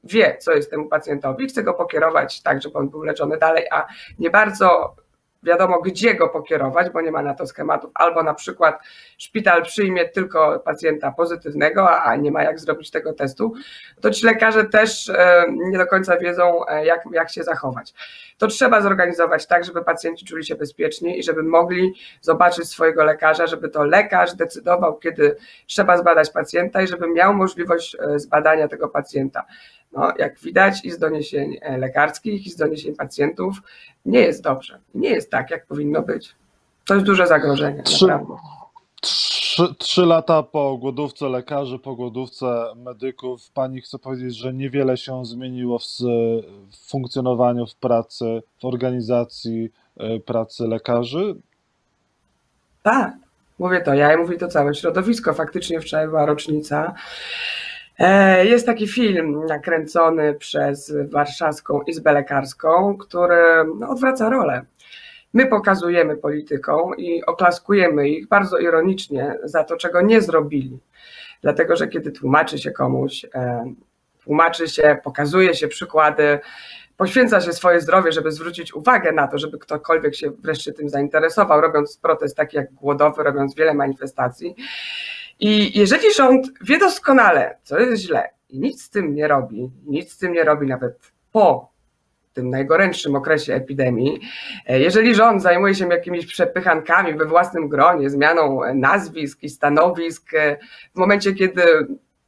wie, 0.09 0.37
co 0.39 0.51
jest 0.51 0.71
temu 0.71 0.85
pacjentowi, 0.85 1.47
chce 1.47 1.63
go 1.63 1.73
pokierować 1.73 2.41
tak, 2.41 2.61
żeby 2.61 2.77
on 2.77 2.89
był 2.89 3.03
leczony 3.03 3.37
dalej, 3.37 3.65
a 3.71 3.87
nie 4.19 4.29
bardzo 4.29 4.95
wiadomo, 5.43 5.81
gdzie 5.81 6.15
go 6.15 6.29
pokierować, 6.29 6.89
bo 6.89 7.01
nie 7.01 7.11
ma 7.11 7.21
na 7.21 7.33
to 7.33 7.47
schematów, 7.47 7.91
albo 7.95 8.23
na 8.23 8.33
przykład 8.33 8.79
szpital 9.17 9.63
przyjmie 9.63 10.09
tylko 10.09 10.59
pacjenta 10.59 11.11
pozytywnego, 11.11 12.01
a 12.01 12.15
nie 12.15 12.31
ma 12.31 12.43
jak 12.43 12.59
zrobić 12.59 12.91
tego 12.91 13.13
testu, 13.13 13.53
to 14.01 14.11
ci 14.11 14.25
lekarze 14.25 14.65
też 14.65 15.09
e, 15.09 15.45
nie 15.49 15.77
do 15.77 15.87
końca 15.87 16.17
wiedzą, 16.17 16.65
e, 16.67 16.85
jak, 16.85 17.03
jak 17.11 17.29
się 17.29 17.43
zachować. 17.43 17.93
To 18.37 18.47
trzeba 18.47 18.81
zorganizować 18.81 19.47
tak, 19.47 19.65
żeby 19.65 19.83
pacjenci 19.83 20.25
czuli 20.25 20.45
się 20.45 20.55
bezpiecznie 20.55 21.17
i 21.17 21.23
żeby 21.23 21.43
mogli 21.43 21.93
zobaczyć 22.21 22.69
swojego 22.69 23.03
lekarza, 23.03 23.47
żeby 23.47 23.69
to 23.69 23.83
lekarz 23.83 24.33
decydował, 24.33 24.97
kiedy 24.97 25.35
trzeba 25.67 25.97
zbadać 25.97 26.29
pacjenta 26.29 26.81
i 26.81 26.87
żeby 26.87 27.07
miał 27.07 27.33
możliwość 27.33 27.97
e, 27.99 28.19
zbadania 28.19 28.67
tego 28.67 28.89
pacjenta. 28.89 29.45
No, 29.91 30.13
jak 30.17 30.39
widać 30.39 30.85
i 30.85 30.91
z 30.91 30.99
doniesień 30.99 31.57
e, 31.61 31.77
lekarskich, 31.77 32.47
i 32.47 32.49
z 32.49 32.55
doniesień 32.55 32.95
pacjentów, 32.95 33.61
nie 34.05 34.19
jest 34.19 34.43
dobrze. 34.43 34.79
Nie 34.95 35.09
jest 35.09 35.31
tak, 35.31 35.51
jak 35.51 35.65
powinno 35.65 36.01
być. 36.01 36.35
To 36.85 36.93
jest 36.93 37.05
duże 37.05 37.27
zagrożenie. 37.27 37.83
Trzy, 37.83 38.07
trzy, 39.01 39.75
trzy 39.77 40.05
lata 40.05 40.43
po 40.43 40.77
głodówce 40.77 41.29
lekarzy, 41.29 41.79
po 41.79 41.95
głodówce 41.95 42.65
medyków, 42.75 43.49
pani 43.49 43.81
chce 43.81 43.99
powiedzieć, 43.99 44.35
że 44.35 44.53
niewiele 44.53 44.97
się 44.97 45.25
zmieniło 45.25 45.79
w, 45.79 45.83
w 46.71 46.89
funkcjonowaniu, 46.89 47.67
w 47.67 47.75
pracy, 47.75 48.41
w 48.61 48.65
organizacji 48.65 49.69
e, 49.97 50.19
pracy 50.19 50.67
lekarzy? 50.67 51.35
Tak, 52.83 53.13
mówię 53.59 53.81
to 53.81 53.93
ja 53.93 54.13
i 54.13 54.17
mówi 54.17 54.37
to 54.37 54.47
całe 54.47 54.75
środowisko. 54.75 55.33
Faktycznie 55.33 55.81
wczoraj 55.81 56.07
była 56.07 56.25
rocznica 56.25 56.93
jest 58.43 58.65
taki 58.65 58.87
film 58.87 59.45
nakręcony 59.45 60.33
przez 60.33 60.93
Warszawską 61.11 61.81
Izbę 61.81 62.13
Lekarską, 62.13 62.97
który 62.97 63.65
no, 63.79 63.89
odwraca 63.89 64.29
rolę. 64.29 64.65
My 65.33 65.45
pokazujemy 65.45 66.17
polityką 66.17 66.93
i 66.93 67.25
oklaskujemy 67.25 68.09
ich 68.09 68.27
bardzo 68.27 68.57
ironicznie 68.57 69.35
za 69.43 69.63
to, 69.63 69.77
czego 69.77 70.01
nie 70.01 70.21
zrobili. 70.21 70.79
Dlatego, 71.41 71.75
że 71.75 71.87
kiedy 71.87 72.11
tłumaczy 72.11 72.57
się 72.57 72.71
komuś, 72.71 73.25
e, 73.35 73.73
tłumaczy 74.23 74.67
się, 74.67 74.97
pokazuje 75.03 75.55
się 75.55 75.67
przykłady, 75.67 76.39
poświęca 76.97 77.41
się 77.41 77.53
swoje 77.53 77.81
zdrowie, 77.81 78.11
żeby 78.11 78.31
zwrócić 78.31 78.73
uwagę 78.73 79.11
na 79.11 79.27
to, 79.27 79.37
żeby 79.37 79.59
ktokolwiek 79.59 80.15
się 80.15 80.31
wreszcie 80.31 80.73
tym 80.73 80.89
zainteresował, 80.89 81.61
robiąc 81.61 81.97
protest 81.97 82.37
taki 82.37 82.57
jak 82.57 82.73
głodowy, 82.73 83.23
robiąc 83.23 83.55
wiele 83.55 83.73
manifestacji, 83.73 84.55
i 85.39 85.79
jeżeli 85.79 86.13
rząd 86.13 86.47
wie 86.61 86.77
doskonale, 86.77 87.57
co 87.63 87.79
jest 87.79 88.01
źle 88.01 88.29
i 88.49 88.59
nic 88.59 88.83
z 88.83 88.89
tym 88.89 89.15
nie 89.15 89.27
robi, 89.27 89.71
nic 89.85 90.11
z 90.11 90.17
tym 90.17 90.33
nie 90.33 90.43
robi 90.43 90.67
nawet 90.67 91.11
po 91.31 91.71
tym 92.33 92.49
najgorętszym 92.49 93.15
okresie 93.15 93.53
epidemii, 93.53 94.19
e, 94.67 94.79
jeżeli 94.79 95.15
rząd 95.15 95.41
zajmuje 95.41 95.75
się 95.75 95.87
jakimiś 95.87 96.25
przepychankami 96.25 97.13
we 97.13 97.25
własnym 97.25 97.69
gronie, 97.69 98.09
zmianą 98.09 98.61
nazwisk 98.73 99.43
i 99.43 99.49
stanowisk, 99.49 100.33
e, 100.33 100.57
w 100.95 100.99
momencie, 100.99 101.33
kiedy 101.33 101.61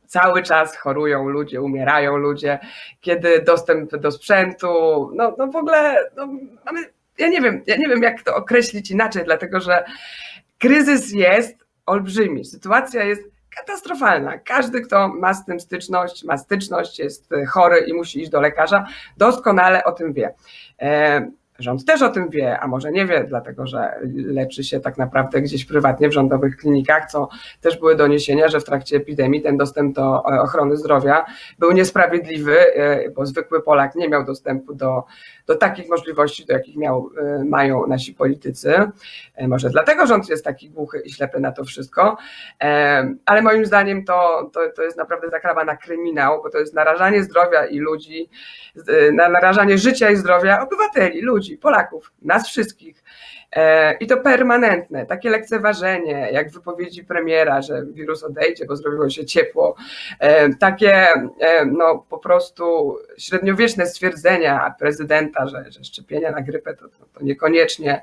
cały 0.06 0.44
czas 0.44 0.78
chorują 0.78 1.30
ludzie, 1.30 1.62
umierają 1.62 2.18
ludzie, 2.18 2.60
kiedy 3.02 3.42
dostęp 3.42 3.96
do 3.96 4.12
sprzętu, 4.12 4.68
no, 5.16 5.36
no 5.38 5.48
w 5.48 5.56
ogóle 5.56 6.10
no, 6.16 6.28
mamy, 6.66 6.82
ja 7.18 7.28
nie 7.28 7.42
wiem, 7.42 7.64
ja 7.68 7.76
nie 7.76 7.88
wiem 7.88 8.04
jak 8.04 8.24
to 8.24 8.36
określić 8.36 8.92
inaczej, 8.92 9.24
dlatego 9.26 9.60
że 9.60 9.84
kryzys 10.58 11.14
jest, 11.14 11.59
olbrzymi. 11.90 12.46
Sytuacja 12.46 13.04
jest 13.04 13.22
katastrofalna. 13.56 14.38
Każdy, 14.38 14.82
kto 14.82 15.08
ma 15.08 15.34
z 15.34 15.46
tym 15.46 15.60
styczność, 15.60 16.24
ma 16.24 16.38
styczność, 16.38 17.00
jest 17.00 17.30
chory 17.48 17.80
i 17.80 17.94
musi 17.94 18.22
iść 18.22 18.30
do 18.30 18.42
lekarza, 18.42 18.86
doskonale 19.18 19.84
o 19.84 19.92
tym 19.92 20.14
wie. 20.14 20.34
Rząd 21.60 21.86
też 21.86 22.02
o 22.02 22.10
tym 22.10 22.30
wie, 22.30 22.60
a 22.60 22.68
może 22.68 22.92
nie 22.92 23.06
wie, 23.06 23.24
dlatego 23.24 23.68
że 23.68 24.00
leczy 24.16 24.64
się 24.64 24.80
tak 24.80 24.98
naprawdę 24.98 25.42
gdzieś 25.42 25.66
prywatnie 25.66 26.10
w 26.10 26.14
rządowych 26.14 26.58
klinikach, 26.58 27.12
co 27.12 27.30
też 27.62 27.78
były 27.78 27.96
doniesienia, 27.96 28.48
że 28.48 28.60
w 28.60 28.64
trakcie 28.64 28.98
epidemii 28.98 29.42
ten 29.42 29.58
dostęp 29.58 29.96
do 29.96 30.24
e, 30.34 30.42
ochrony 30.42 30.78
zdrowia 30.78 31.26
był 31.60 31.72
niesprawiedliwy, 31.72 32.76
e, 32.76 33.10
bo 33.10 33.26
zwykły 33.26 33.62
Polak 33.62 33.96
nie 33.96 34.10
miał 34.10 34.26
dostępu 34.26 34.74
do, 34.74 35.04
do 35.48 35.56
takich 35.56 35.90
możliwości, 35.90 36.46
do 36.46 36.54
jakich 36.54 36.78
miał, 36.78 37.10
e, 37.18 37.44
mają 37.44 37.88
nasi 37.88 38.14
politycy. 38.14 38.74
Może 39.48 39.70
dlatego 39.70 40.08
rząd 40.08 40.30
jest 40.30 40.46
taki 40.46 40.70
głuchy 40.70 41.02
i 41.06 41.12
ślepy 41.12 41.40
na 41.40 41.52
to 41.52 41.64
wszystko, 41.64 42.18
ale 43.26 43.42
moim 43.42 43.66
zdaniem 43.66 44.06
to, 44.06 44.50
to, 44.54 44.60
to 44.76 44.84
jest 44.84 44.98
naprawdę 44.98 45.30
zakrawa 45.30 45.66
na 45.66 45.78
kryminał, 45.78 46.44
bo 46.44 46.50
to 46.50 46.58
jest 46.58 46.74
narażanie 46.74 47.24
zdrowia 47.24 47.66
i 47.66 47.80
ludzi, 47.80 48.30
narażanie 49.14 49.78
życia 49.78 50.12
i 50.12 50.16
zdrowia 50.16 50.62
obywateli, 50.62 51.22
ludzi 51.22 51.49
ludzi, 51.50 51.58
Polaków, 51.58 52.12
nas 52.22 52.48
wszystkich. 52.48 53.04
E, 53.52 53.94
I 53.94 54.08
to 54.08 54.18
permanentne, 54.18 55.06
takie 55.06 55.30
lekceważenie, 55.30 56.30
jak 56.32 56.52
wypowiedzi 56.52 57.04
premiera, 57.04 57.62
że 57.62 57.86
wirus 57.86 58.24
odejdzie, 58.24 58.66
bo 58.66 58.76
zrobiło 58.76 59.10
się 59.10 59.26
ciepło, 59.26 59.76
e, 60.20 60.54
takie 60.54 61.08
e, 61.40 61.66
no, 61.66 62.06
po 62.10 62.18
prostu 62.18 62.96
średniowieczne 63.18 63.86
stwierdzenia 63.86 64.76
prezydenta, 64.80 65.48
że, 65.48 65.72
że 65.72 65.84
szczepienia 65.84 66.32
na 66.32 66.42
grypę 66.42 66.74
to, 66.74 66.90
to, 66.90 67.06
to 67.14 67.24
niekoniecznie. 67.24 68.02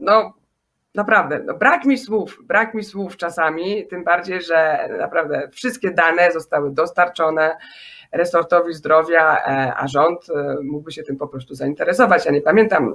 No, 0.00 0.32
Naprawdę, 0.94 1.40
no 1.44 1.54
brak 1.54 1.84
mi 1.84 1.98
słów, 1.98 2.38
brak 2.42 2.74
mi 2.74 2.84
słów 2.84 3.16
czasami, 3.16 3.86
tym 3.86 4.04
bardziej, 4.04 4.42
że 4.42 4.88
naprawdę 4.98 5.48
wszystkie 5.52 5.90
dane 5.90 6.32
zostały 6.32 6.70
dostarczone 6.70 7.56
resortowi 8.12 8.74
zdrowia, 8.74 9.36
e, 9.36 9.74
a 9.76 9.88
rząd 9.88 10.26
e, 10.30 10.56
mógłby 10.62 10.92
się 10.92 11.02
tym 11.02 11.16
po 11.16 11.28
prostu 11.28 11.54
zainteresować. 11.54 12.26
Ja 12.26 12.32
nie 12.32 12.40
pamiętam, 12.40 12.94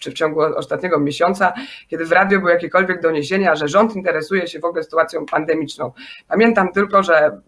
czy 0.00 0.10
w 0.10 0.14
ciągu 0.14 0.40
ostatniego 0.40 1.00
miesiąca, 1.00 1.52
kiedy 1.88 2.04
w 2.04 2.12
radio 2.12 2.38
były 2.38 2.52
jakiekolwiek 2.52 3.00
doniesienia, 3.00 3.56
że 3.56 3.68
rząd 3.68 3.96
interesuje 3.96 4.46
się 4.46 4.60
w 4.60 4.64
ogóle 4.64 4.82
sytuacją 4.82 5.26
pandemiczną. 5.26 5.92
Pamiętam 6.28 6.72
tylko, 6.72 7.02
że 7.02 7.40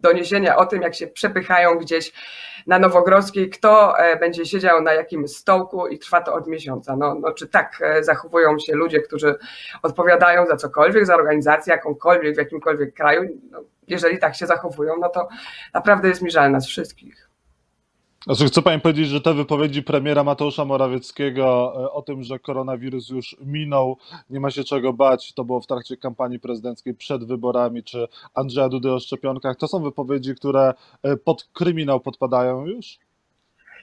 doniesienia 0.00 0.56
o 0.56 0.66
tym, 0.66 0.82
jak 0.82 0.94
się 0.94 1.06
przepychają 1.06 1.78
gdzieś 1.78 2.12
na 2.66 2.78
Nowogrodzkiej, 2.78 3.50
kto 3.50 3.98
e, 3.98 4.16
będzie 4.16 4.46
siedział 4.46 4.82
na 4.82 4.92
jakim 4.92 5.28
stołku 5.28 5.86
i 5.86 5.98
trwa 5.98 6.20
to 6.20 6.34
od 6.34 6.46
miesiąca. 6.46 6.96
No, 6.96 7.14
no, 7.14 7.32
czy 7.32 7.48
tak 7.48 7.78
e, 7.80 8.04
zachowują 8.04 8.58
się 8.58 8.74
ludzie, 8.74 9.00
którzy 9.00 9.34
odpowiadają 9.82 10.46
za 10.46 10.56
cokolwiek, 10.56 11.06
za 11.06 11.14
organizację 11.14 11.72
jakąkolwiek 11.72 12.34
w 12.34 12.38
jakimkolwiek 12.38 12.94
kraju? 12.94 13.40
No, 13.50 13.60
jeżeli 13.88 14.18
tak 14.18 14.34
się 14.34 14.46
zachowują, 14.46 14.94
no 15.00 15.08
to 15.08 15.28
naprawdę 15.74 16.08
jest 16.08 16.22
mi 16.22 16.30
żal 16.30 16.50
nas 16.50 16.66
wszystkich. 16.66 17.27
Znaczy, 18.28 18.44
chce 18.44 18.62
Pani 18.62 18.80
powiedzieć, 18.80 19.08
że 19.08 19.20
te 19.20 19.34
wypowiedzi 19.34 19.82
premiera 19.82 20.24
Mateusza 20.24 20.64
Morawieckiego 20.64 21.72
e, 21.84 21.92
o 21.92 22.02
tym, 22.02 22.22
że 22.22 22.38
koronawirus 22.38 23.08
już 23.08 23.36
minął, 23.40 23.96
nie 24.30 24.40
ma 24.40 24.50
się 24.50 24.64
czego 24.64 24.92
bać, 24.92 25.34
to 25.34 25.44
było 25.44 25.60
w 25.60 25.66
trakcie 25.66 25.96
kampanii 25.96 26.40
prezydenckiej 26.40 26.94
przed 26.94 27.24
wyborami, 27.24 27.84
czy 27.84 28.08
Andrzeja 28.34 28.68
Dudy 28.68 28.92
o 28.92 29.00
szczepionkach, 29.00 29.56
to 29.56 29.68
są 29.68 29.82
wypowiedzi, 29.82 30.34
które 30.34 30.74
e, 31.02 31.16
pod 31.16 31.48
kryminał 31.52 32.00
podpadają 32.00 32.66
już? 32.66 32.98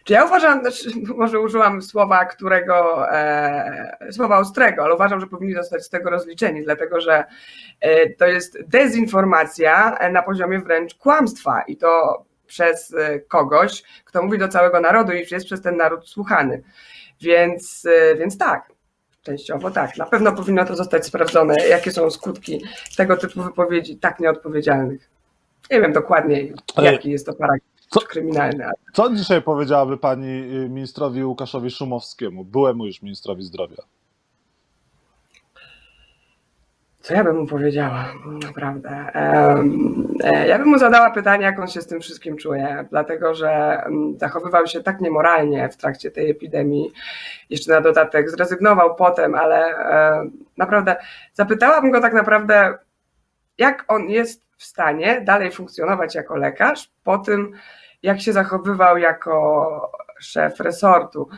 Czy 0.04 0.14
ja 0.14 0.26
uważam, 0.26 0.62
znaczy, 0.62 0.90
może 1.18 1.40
użyłam 1.40 1.82
słowa, 1.82 2.26
którego, 2.26 3.08
e, 3.12 3.98
słowa 4.12 4.40
ostrego, 4.40 4.84
ale 4.84 4.96
uważam, 4.96 5.20
że 5.20 5.28
powinni 5.28 5.54
zostać 5.54 5.84
z 5.84 5.90
tego 5.90 6.10
rozliczeni, 6.10 6.64
dlatego 6.64 7.02
że 7.02 7.24
e, 7.80 8.10
to 8.10 8.26
jest 8.26 8.58
dezinformacja 8.68 9.98
na 10.12 10.22
poziomie 10.22 10.60
wręcz 10.60 10.96
kłamstwa 10.96 11.62
i 11.62 11.78
to 11.78 12.26
przez 12.48 12.94
e, 12.94 13.20
kogoś, 13.20 13.84
kto 14.06 14.24
mówi 14.24 14.38
do 14.38 14.48
całego 14.48 14.80
narodu 14.80 15.14
i 15.14 15.26
jest 15.32 15.46
przez 15.46 15.62
ten 15.62 15.78
naród 15.78 16.10
słuchany. 16.10 16.64
Więc, 17.22 17.86
e, 17.86 18.16
więc 18.16 18.38
tak, 18.38 18.72
częściowo 19.22 19.72
tak. 19.72 19.98
Na 19.98 20.06
pewno 20.06 20.32
powinno 20.32 20.66
to 20.66 20.76
zostać 20.76 21.06
sprawdzone, 21.06 21.56
jakie 21.68 21.92
są 21.92 22.12
skutki 22.12 22.62
tego 22.98 23.18
typu 23.18 23.44
wypowiedzi 23.44 23.98
tak 23.98 24.20
nieodpowiedzialnych. 24.20 25.10
Nie 25.72 25.82
wiem 25.82 25.94
dokładnie, 25.94 26.54
jaki 26.78 27.12
jest 27.12 27.26
to 27.26 27.34
paragraf 27.34 27.76
co, 27.90 28.00
kryminalny. 28.00 28.66
Co 28.94 29.16
dzisiaj 29.16 29.42
powiedziałaby 29.42 29.98
pani 29.98 30.28
y, 30.28 30.70
ministrowi 30.70 31.24
Łukaszowi 31.24 31.72
Szumowskiemu, 31.72 32.46
byłemu 32.46 32.86
już 32.86 33.02
ministrowi 33.02 33.44
zdrowia? 33.44 33.84
Co 37.06 37.14
ja 37.14 37.24
bym 37.24 37.38
mu 37.38 37.48
powiedziała, 37.48 38.14
naprawdę? 38.44 38.90
E, 40.24 40.48
ja 40.48 40.60
bym 40.60 40.68
mu 40.68 40.78
zadała 40.78 41.12
pytanie, 41.12 41.44
jak 41.44 41.60
on 41.60 41.68
się 41.68 41.82
z 41.82 41.88
tym 41.88 42.02
wszystkim 42.02 42.38
czuje, 42.38 42.86
dlatego 42.90 43.36
że 43.36 43.50
mm, 43.86 44.20
zachowywał 44.20 44.68
się 44.68 44.84
tak 44.84 45.02
niemoralnie 45.02 45.70
w 45.70 45.78
trakcie 45.78 46.12
tej 46.12 46.30
epidemii. 46.30 46.92
Jeszcze 47.50 47.72
na 47.72 47.82
dodatek 47.82 48.30
zrezygnował 48.30 48.96
potem, 48.96 49.36
ale 49.36 49.66
e, 49.66 50.30
naprawdę 50.58 50.96
zapytałabym 51.34 51.92
go 51.92 52.02
tak 52.02 52.14
naprawdę, 52.14 52.78
jak 53.58 53.86
on 53.88 54.10
jest 54.10 54.46
w 54.58 54.64
stanie 54.64 55.22
dalej 55.22 55.52
funkcjonować 55.52 56.16
jako 56.16 56.36
lekarz 56.36 56.92
po 57.04 57.18
tym, 57.18 57.52
jak 58.04 58.22
się 58.22 58.34
zachowywał 58.34 58.98
jako 58.98 59.92
szef 60.20 60.60
resortu. 60.60 61.30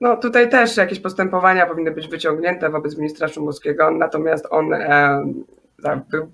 No 0.00 0.16
tutaj 0.16 0.48
też 0.48 0.76
jakieś 0.76 1.00
postępowania 1.00 1.66
powinny 1.66 1.90
być 1.90 2.08
wyciągnięte 2.08 2.70
wobec 2.70 2.96
ministra 2.96 3.28
Szumowskiego, 3.28 3.90
natomiast 3.90 4.46
on 4.50 4.74
e, 4.74 5.22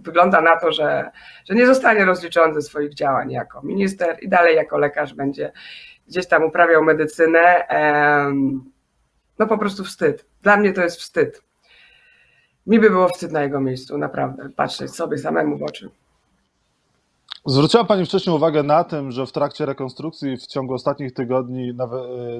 wygląda 0.00 0.40
na 0.40 0.56
to, 0.60 0.72
że, 0.72 1.10
że 1.48 1.54
nie 1.54 1.66
zostanie 1.66 2.04
rozliczony 2.04 2.54
ze 2.54 2.62
swoich 2.62 2.94
działań 2.94 3.30
jako 3.30 3.62
minister 3.62 4.16
i 4.20 4.28
dalej 4.28 4.56
jako 4.56 4.78
lekarz 4.78 5.14
będzie 5.14 5.52
gdzieś 6.08 6.26
tam 6.26 6.44
uprawiał 6.44 6.84
medycynę. 6.84 7.68
E, 7.68 8.32
no 9.38 9.46
po 9.46 9.58
prostu 9.58 9.84
wstyd. 9.84 10.26
Dla 10.42 10.56
mnie 10.56 10.72
to 10.72 10.82
jest 10.82 10.96
wstyd. 10.96 11.42
Mi 12.66 12.80
by 12.80 12.90
było 12.90 13.08
wstyd 13.08 13.32
na 13.32 13.42
jego 13.42 13.60
miejscu, 13.60 13.98
naprawdę, 13.98 14.48
patrzeć 14.56 14.94
sobie 14.94 15.18
samemu 15.18 15.58
w 15.58 15.62
oczy. 15.62 15.90
Zwróciła 17.48 17.84
Pani 17.84 18.06
wcześniej 18.06 18.36
uwagę 18.36 18.62
na 18.62 18.84
tym, 18.84 19.12
że 19.12 19.26
w 19.26 19.32
trakcie 19.32 19.66
rekonstrukcji 19.66 20.36
w 20.36 20.46
ciągu 20.46 20.74
ostatnich 20.74 21.14
tygodni 21.14 21.72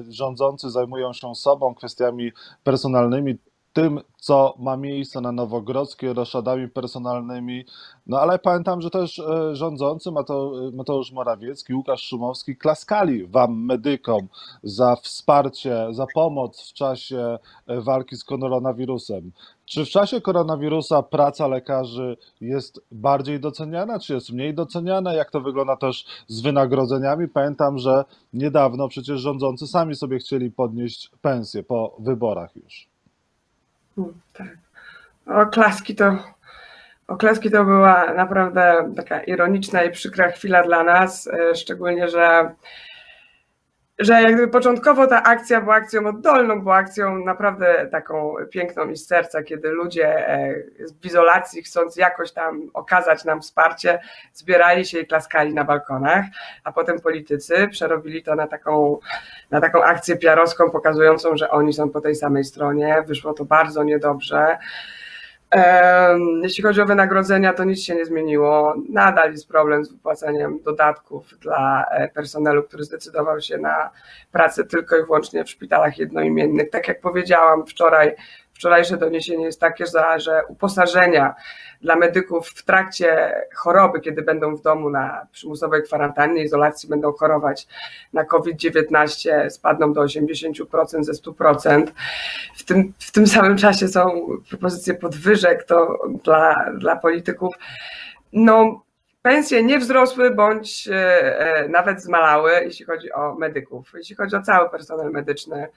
rządzący 0.09 0.69
zajmują 0.69 1.13
się 1.13 1.35
sobą, 1.35 1.75
kwestiami 1.75 2.31
personalnymi, 2.63 3.37
tym, 3.77 3.99
co 4.17 4.55
ma 4.59 4.77
miejsce 4.77 5.21
na 5.21 5.31
Nowogrodzkiej, 5.31 6.13
roszadami 6.13 6.67
personalnymi. 6.67 7.65
No 8.07 8.19
ale 8.19 8.39
pamiętam, 8.39 8.81
że 8.81 8.89
też 8.89 9.19
y, 9.19 9.55
rządzący 9.55 10.09
Mateusz 10.73 11.11
Morawiecki, 11.11 11.73
Łukasz 11.73 12.03
Szumowski 12.03 12.55
klaskali 12.55 13.27
wam, 13.27 13.65
medykom, 13.65 14.27
za 14.63 14.95
wsparcie, 14.95 15.87
za 15.91 16.05
pomoc 16.13 16.69
w 16.69 16.73
czasie 16.73 17.37
y, 17.69 17.81
walki 17.81 18.15
z 18.15 18.23
koronawirusem. 18.23 19.31
Czy 19.65 19.85
w 19.85 19.89
czasie 19.89 20.21
koronawirusa 20.21 21.03
praca 21.03 21.47
lekarzy 21.47 22.17
jest 22.41 22.81
bardziej 22.91 23.39
doceniana, 23.39 23.99
czy 23.99 24.13
jest 24.13 24.31
mniej 24.31 24.53
doceniana? 24.53 25.13
Jak 25.13 25.31
to 25.31 25.41
wygląda 25.41 25.75
też 25.75 26.05
z 26.27 26.41
wynagrodzeniami? 26.41 27.27
Pamiętam, 27.27 27.77
że 27.77 28.05
niedawno 28.33 28.87
przecież 28.87 29.21
rządzący 29.21 29.67
sami 29.67 29.95
sobie 29.95 30.19
chcieli 30.19 30.51
podnieść 30.51 31.11
pensję 31.21 31.63
po 31.63 31.95
wyborach 31.99 32.55
już. 32.55 32.96
Tak. 34.33 34.47
Oklaski 35.25 35.95
to, 35.95 36.17
oklaski 37.07 37.51
to 37.51 37.65
była 37.65 38.13
naprawdę 38.13 38.93
taka 38.95 39.23
ironiczna 39.23 39.83
i 39.83 39.91
przykra 39.91 40.31
chwila 40.31 40.63
dla 40.63 40.83
nas, 40.83 41.27
e, 41.27 41.55
szczególnie, 41.55 42.07
że 42.07 42.51
że 43.99 44.21
jak 44.21 44.33
gdyby 44.33 44.51
początkowo 44.51 45.07
ta 45.07 45.23
akcja 45.23 45.61
była 45.61 45.75
akcją 45.75 46.07
oddolną, 46.07 46.61
była 46.61 46.75
akcją 46.75 47.17
naprawdę 47.17 47.87
taką 47.91 48.35
piękną 48.49 48.89
i 48.89 48.95
z 48.95 49.07
serca, 49.07 49.43
kiedy 49.43 49.69
ludzie 49.69 50.27
e, 50.27 50.53
w 51.01 51.05
izolacji, 51.05 51.63
chcąc 51.63 51.95
jakoś 51.95 52.31
tam 52.31 52.61
okazać 52.73 53.25
nam 53.25 53.41
wsparcie, 53.41 53.99
zbierali 54.33 54.85
się 54.85 54.99
i 54.99 55.07
klaskali 55.07 55.53
na 55.53 55.63
balkonach, 55.63 56.25
a 56.63 56.71
potem 56.71 56.99
politycy 56.99 57.67
przerobili 57.67 58.23
to 58.23 58.35
na 58.35 58.47
taką, 58.47 58.99
na 59.51 59.61
taką 59.61 59.83
akcję 59.83 60.17
piarowską, 60.17 60.69
pokazującą, 60.69 61.37
że 61.37 61.49
oni 61.49 61.73
są 61.73 61.89
po 61.89 62.01
tej 62.01 62.15
samej 62.15 62.43
stronie. 62.43 63.03
Wyszło 63.07 63.33
to 63.33 63.45
bardzo 63.45 63.83
niedobrze. 63.83 64.57
Jeśli 66.43 66.63
chodzi 66.63 66.81
o 66.81 66.85
wynagrodzenia, 66.85 67.53
to 67.53 67.63
nic 67.63 67.83
się 67.83 67.95
nie 67.95 68.05
zmieniło. 68.05 68.75
Nadal 68.89 69.31
jest 69.31 69.47
problem 69.47 69.85
z 69.85 69.91
wypłaceniem 69.91 70.59
dodatków 70.63 71.39
dla 71.39 71.85
e, 71.91 72.07
personelu, 72.07 72.63
który 72.63 72.83
zdecydował 72.83 73.41
się 73.41 73.57
na 73.57 73.89
pracę 74.31 74.63
tylko 74.63 74.97
i 74.97 75.05
wyłącznie 75.05 75.43
w 75.43 75.49
szpitalach 75.49 75.97
jednoimiennych. 75.97 76.69
Tak 76.69 76.87
jak 76.87 77.01
powiedziałam 77.01 77.65
wczoraj, 77.65 78.15
Wczorajsze 78.57 78.97
doniesienie 78.97 79.45
jest 79.45 79.59
takie, 79.59 79.85
że 80.17 80.41
uposażenia 80.47 81.35
dla 81.81 81.95
medyków 81.95 82.49
w 82.49 82.63
trakcie 82.63 83.33
choroby, 83.55 83.99
kiedy 83.99 84.21
będą 84.21 84.55
w 84.55 84.61
domu 84.61 84.89
na 84.89 85.27
przymusowej 85.31 85.83
kwarantannie, 85.83 86.43
izolacji, 86.43 86.89
będą 86.89 87.11
chorować 87.11 87.67
na 88.13 88.25
COVID-19, 88.25 89.49
spadną 89.49 89.93
do 89.93 90.01
80% 90.01 91.03
ze 91.03 91.11
100%. 91.11 91.87
W 92.55 92.63
tym, 92.63 92.93
w 92.99 93.11
tym 93.11 93.27
samym 93.27 93.57
czasie 93.57 93.87
są 93.87 94.27
propozycje 94.49 94.93
podwyżek 94.93 95.63
to 95.63 95.99
dla, 96.23 96.71
dla 96.77 96.95
polityków. 96.95 97.55
No, 98.33 98.81
pensje 99.21 99.63
nie 99.63 99.79
wzrosły 99.79 100.31
bądź 100.31 100.87
e, 100.87 101.39
e, 101.39 101.69
nawet 101.69 102.01
zmalały, 102.03 102.51
jeśli 102.63 102.85
chodzi 102.85 103.11
o 103.11 103.35
medyków, 103.35 103.91
jeśli 103.95 104.15
chodzi 104.15 104.35
o 104.35 104.41
cały 104.41 104.69
personel 104.69 105.11
medyczny 105.11 105.67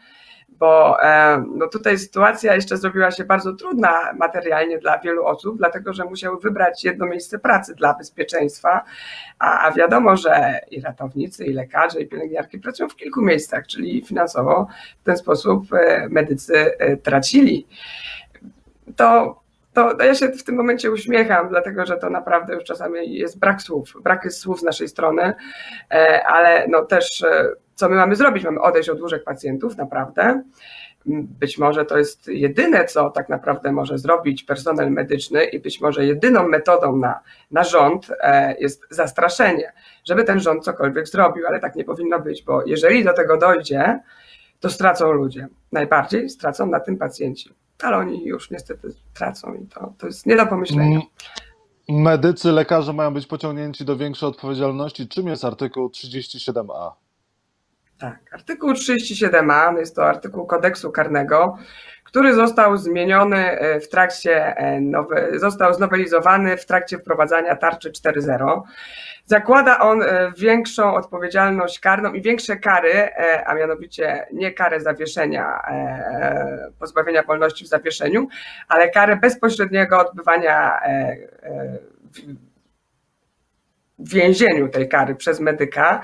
bo 0.58 1.02
e, 1.02 1.44
no 1.56 1.68
tutaj 1.68 1.98
sytuacja 1.98 2.54
jeszcze 2.54 2.76
zrobiła 2.76 3.10
się 3.10 3.24
bardzo 3.24 3.52
trudna 3.52 4.12
materialnie 4.18 4.78
dla 4.78 4.98
wielu 4.98 5.26
osób, 5.26 5.58
dlatego 5.58 5.92
że 5.92 6.04
musiały 6.04 6.40
wybrać 6.40 6.84
jedno 6.84 7.06
miejsce 7.06 7.38
pracy 7.38 7.74
dla 7.74 7.94
bezpieczeństwa, 7.94 8.84
a, 9.38 9.72
wiadomo, 9.72 10.16
że 10.16 10.60
i 10.70 10.80
ratownicy, 10.80 11.44
i 11.44 11.52
lekarze, 11.52 12.00
i 12.00 12.06
pielęgniarki 12.06 12.58
pracują 12.58 12.88
w 12.88 12.96
kilku 12.96 13.22
miejscach, 13.22 13.66
czyli 13.66 14.04
finansowo 14.04 14.66
w 15.00 15.04
ten 15.04 15.16
sposób 15.16 15.66
medycy 16.08 16.72
tracili. 17.02 17.66
To 18.96 19.40
to 19.72 20.04
ja 20.04 20.14
się 20.14 20.28
w 20.28 20.44
tym 20.44 20.54
momencie 20.54 20.90
uśmiecham, 20.90 21.48
dlatego 21.48 21.86
że 21.86 21.96
to 21.96 22.10
naprawdę 22.10 22.54
już 22.54 22.64
czasami 22.64 23.14
jest 23.14 23.38
brak 23.38 23.62
słów, 23.62 23.92
brak 24.02 24.24
jest 24.24 24.40
słów 24.40 24.60
z 24.60 24.62
naszej 24.62 24.88
strony, 24.88 25.32
ale 26.26 26.68
no 26.68 26.84
też 26.84 27.24
co 27.80 27.88
my 27.88 27.96
mamy 27.96 28.16
zrobić? 28.16 28.44
Mamy 28.44 28.60
odejść 28.60 28.88
od 28.88 29.00
łóżek 29.00 29.24
pacjentów, 29.24 29.76
naprawdę. 29.76 30.42
Być 31.06 31.58
może 31.58 31.84
to 31.84 31.98
jest 31.98 32.28
jedyne, 32.28 32.84
co 32.84 33.10
tak 33.10 33.28
naprawdę 33.28 33.72
może 33.72 33.98
zrobić 33.98 34.42
personel 34.42 34.90
medyczny, 34.90 35.44
i 35.44 35.60
być 35.60 35.80
może 35.80 36.06
jedyną 36.06 36.48
metodą 36.48 36.96
na, 36.96 37.20
na 37.50 37.64
rząd 37.64 38.06
e, 38.20 38.54
jest 38.58 38.86
zastraszenie, 38.90 39.72
żeby 40.04 40.24
ten 40.24 40.40
rząd 40.40 40.64
cokolwiek 40.64 41.08
zrobił, 41.08 41.46
ale 41.46 41.60
tak 41.60 41.76
nie 41.76 41.84
powinno 41.84 42.20
być, 42.20 42.42
bo 42.42 42.62
jeżeli 42.66 43.04
do 43.04 43.12
tego 43.12 43.36
dojdzie, 43.36 44.00
to 44.60 44.70
stracą 44.70 45.12
ludzie. 45.12 45.48
Najbardziej 45.72 46.28
stracą 46.28 46.66
na 46.66 46.80
tym 46.80 46.96
pacjenci. 46.96 47.54
Ale 47.84 47.96
oni 47.96 48.24
już 48.24 48.50
niestety 48.50 48.88
tracą 49.14 49.54
i 49.54 49.66
to, 49.66 49.92
to 49.98 50.06
jest 50.06 50.26
nie 50.26 50.36
do 50.36 50.46
pomyślenia. 50.46 51.00
Medycy, 51.88 52.52
lekarze 52.52 52.92
mają 52.92 53.14
być 53.14 53.26
pociągnięci 53.26 53.84
do 53.84 53.96
większej 53.96 54.28
odpowiedzialności. 54.28 55.08
Czym 55.08 55.26
jest 55.26 55.44
artykuł 55.44 55.88
37a? 55.88 56.92
Tak, 57.98 58.34
artykuł 58.34 58.72
37a 58.72 59.78
jest 59.78 59.96
to 59.96 60.04
artykuł 60.04 60.46
kodeksu 60.46 60.90
karnego, 60.90 61.56
który 62.10 62.34
został 62.34 62.76
zmieniony 62.76 63.36
e, 63.36 63.80
w 63.80 63.88
trakcie, 63.88 64.56
e, 64.56 64.80
nowe, 64.80 65.38
został 65.38 65.74
znowelizowany 65.74 66.56
w 66.56 66.66
trakcie 66.66 66.98
wprowadzania 66.98 67.56
tarczy 67.56 67.90
4.0. 67.90 68.60
Zakłada 69.24 69.78
on 69.78 70.02
e, 70.02 70.32
większą 70.38 70.94
odpowiedzialność 70.94 71.80
karną 71.80 72.12
i 72.12 72.22
większe 72.22 72.56
kary, 72.56 73.08
a 73.46 73.54
mianowicie 73.54 74.26
nie 74.32 74.52
karę 74.52 74.80
zawieszenia, 74.80 75.62
pozbawienia 76.78 77.22
wolności 77.22 77.64
w 77.64 77.68
zawieszeniu, 77.68 78.28
ale 78.68 78.90
karę 78.90 79.16
bezpośredniego 79.16 79.98
odbywania 79.98 80.80
w 83.98 84.14
więzieniu 84.14 84.68
tej 84.68 84.88
kary 84.88 85.14
przez 85.14 85.40
medyka. 85.40 86.02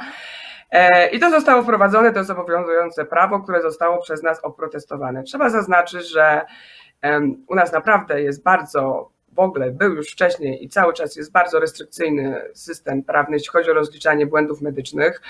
I 1.13 1.19
to 1.21 1.31
zostało 1.31 1.63
wprowadzone, 1.63 2.13
to 2.13 2.19
jest 2.19 2.31
obowiązujące 2.31 3.05
prawo, 3.05 3.41
które 3.41 3.63
zostało 3.63 4.03
przez 4.03 4.23
nas 4.23 4.41
oprotestowane. 4.45 5.23
Trzeba 5.23 5.51
zaznaczyć, 5.51 6.11
że 6.11 6.41
u 7.49 7.55
nas 7.55 7.73
naprawdę 7.73 8.23
jest 8.23 8.43
bardzo, 8.43 9.11
w 9.33 9.41
ogóle 9.41 9.71
był 9.71 9.95
już 9.95 10.11
wcześniej 10.11 10.65
i 10.65 10.69
cały 10.69 10.93
czas 10.93 11.17
jest 11.17 11.33
bardzo 11.33 11.61
restrykcyjny 11.61 12.43
system 12.55 13.03
prawny, 13.03 13.37
jeśli 13.37 13.49
chodzi 13.49 13.71
o 13.71 13.75
rozliczanie 13.75 14.27
błędów 14.27 14.61
medycznych. 14.61 15.23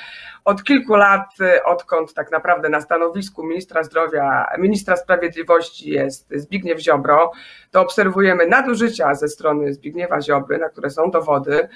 Od 0.44 0.64
kilku 0.64 0.94
lat, 0.94 1.28
odkąd 1.64 2.14
tak 2.14 2.30
naprawdę 2.30 2.68
na 2.68 2.80
stanowisku 2.80 3.44
ministra 3.44 3.82
zdrowia, 3.82 4.46
ministra 4.58 4.96
sprawiedliwości 4.96 5.90
jest 5.90 6.28
Zbigniew 6.30 6.80
Ziobro, 6.80 7.32
to 7.70 7.80
obserwujemy 7.80 8.46
nadużycia 8.46 9.14
ze 9.14 9.28
strony 9.28 9.74
Zbigniewa 9.74 10.20
Ziobry, 10.20 10.58
na 10.58 10.68
które 10.68 10.90
są 10.90 11.10
dowody 11.10 11.68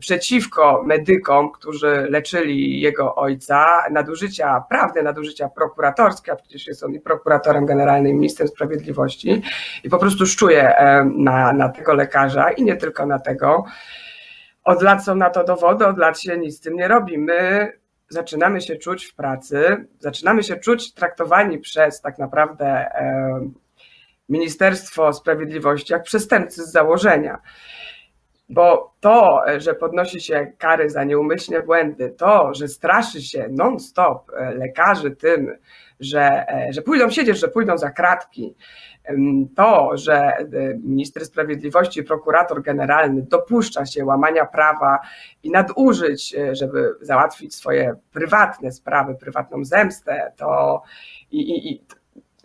przeciwko 0.00 0.82
medykom, 0.86 1.52
którzy 1.52 2.06
leczyli 2.10 2.80
jego 2.80 3.14
ojca, 3.14 3.84
nadużycia 3.90 4.64
prawne, 4.68 5.02
nadużycia 5.02 5.48
prokuratorskie, 5.48 6.32
a 6.32 6.36
przecież 6.36 6.66
jest 6.66 6.82
on 6.82 6.94
i 6.94 7.00
prokuratorem 7.00 7.66
generalnym, 7.66 8.12
ministrem 8.12 8.48
sprawiedliwości 8.48 9.42
i 9.84 9.90
po 9.90 9.98
prostu 9.98 10.26
szczuje 10.26 10.74
na, 11.16 11.52
na 11.52 11.68
tego 11.68 11.94
lekarza 11.94 12.50
i 12.50 12.62
nie 12.62 12.76
tylko 12.76 13.06
na 13.06 13.18
tego. 13.18 13.64
Od 14.64 14.82
lat 14.82 15.04
są 15.04 15.14
na 15.14 15.30
to 15.30 15.44
dowody, 15.44 15.86
od 15.86 15.98
lat 15.98 16.20
się 16.20 16.38
nic 16.38 16.56
z 16.56 16.60
tym 16.60 16.74
nie 16.74 16.88
robi. 16.88 17.18
My 17.18 17.72
zaczynamy 18.08 18.60
się 18.60 18.76
czuć 18.76 19.04
w 19.04 19.14
pracy, 19.14 19.86
zaczynamy 19.98 20.42
się 20.42 20.56
czuć 20.56 20.94
traktowani 20.94 21.58
przez 21.58 22.00
tak 22.00 22.18
naprawdę 22.18 22.86
Ministerstwo 24.28 25.12
Sprawiedliwości 25.12 25.92
jak 25.92 26.02
przestępcy 26.02 26.64
z 26.64 26.72
założenia. 26.72 27.38
Bo 28.48 28.94
to, 29.00 29.42
że 29.58 29.74
podnosi 29.74 30.20
się 30.20 30.52
kary 30.58 30.90
za 30.90 31.04
nieumyślne 31.04 31.62
błędy, 31.62 32.10
to, 32.10 32.54
że 32.54 32.68
straszy 32.68 33.22
się 33.22 33.48
non-stop 33.50 34.30
e, 34.36 34.54
lekarzy 34.54 35.10
tym, 35.10 35.58
że, 36.00 36.48
e, 36.48 36.72
że 36.72 36.82
pójdą 36.82 37.10
siedzieć, 37.10 37.38
że 37.38 37.48
pójdą 37.48 37.78
za 37.78 37.90
kratki, 37.90 38.54
to, 39.56 39.90
że 39.94 40.16
e, 40.16 40.44
minister 40.84 41.24
sprawiedliwości, 41.24 42.02
prokurator 42.02 42.62
generalny 42.62 43.22
dopuszcza 43.22 43.86
się 43.86 44.04
łamania 44.04 44.46
prawa 44.46 44.98
i 45.42 45.50
nadużyć, 45.50 46.36
żeby 46.52 46.94
załatwić 47.00 47.54
swoje 47.54 47.94
prywatne 48.12 48.72
sprawy, 48.72 49.14
prywatną 49.14 49.64
zemstę, 49.64 50.32
to 50.36 50.82
i, 51.30 51.40
i, 51.40 51.72
i 51.72 51.84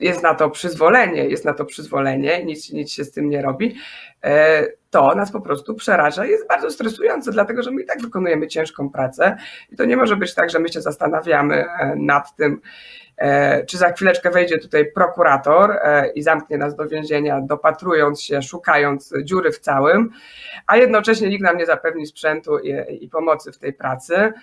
jest 0.01 0.23
na 0.23 0.35
to 0.35 0.49
przyzwolenie, 0.49 1.25
jest 1.25 1.45
na 1.45 1.53
to 1.53 1.65
przyzwolenie, 1.65 2.45
nic, 2.45 2.71
nic 2.71 2.91
się 2.91 3.03
z 3.03 3.11
tym 3.11 3.29
nie 3.29 3.41
robi, 3.41 3.75
e, 4.23 4.63
to 4.89 5.15
nas 5.15 5.31
po 5.31 5.41
prostu 5.41 5.75
przeraża 5.75 6.25
jest 6.25 6.47
bardzo 6.47 6.71
stresujące, 6.71 7.31
dlatego 7.31 7.63
że 7.63 7.71
my 7.71 7.81
i 7.81 7.85
tak 7.85 8.01
wykonujemy 8.01 8.47
ciężką 8.47 8.89
pracę 8.89 9.37
i 9.71 9.75
to 9.75 9.85
nie 9.85 9.97
może 9.97 10.15
być 10.15 10.33
tak, 10.33 10.49
że 10.49 10.59
my 10.59 10.69
się 10.69 10.81
zastanawiamy 10.81 11.55
e, 11.55 11.95
nad 11.95 12.35
tym, 12.35 12.61
e, 13.17 13.65
czy 13.65 13.77
za 13.77 13.91
chwileczkę 13.91 14.29
wejdzie 14.29 14.57
tutaj 14.57 14.91
prokurator 14.91 15.79
i 16.15 16.21
zamknie 16.21 16.57
nas 16.57 16.75
do 16.75 16.87
więzienia, 16.87 17.41
dopatrując 17.41 18.21
się, 18.21 18.41
szukając 18.41 19.13
dziury 19.23 19.51
w 19.51 19.59
całym, 19.59 20.09
a 20.67 20.77
jednocześnie 20.77 21.29
nikt 21.29 21.43
nam 21.43 21.57
nie 21.57 21.65
zapewni 21.65 22.05
sprzętu 22.05 22.59
i, 22.59 23.03
i 23.03 23.09
pomocy 23.09 23.51
w 23.51 23.57
tej 23.57 23.73
pracy. 23.73 24.33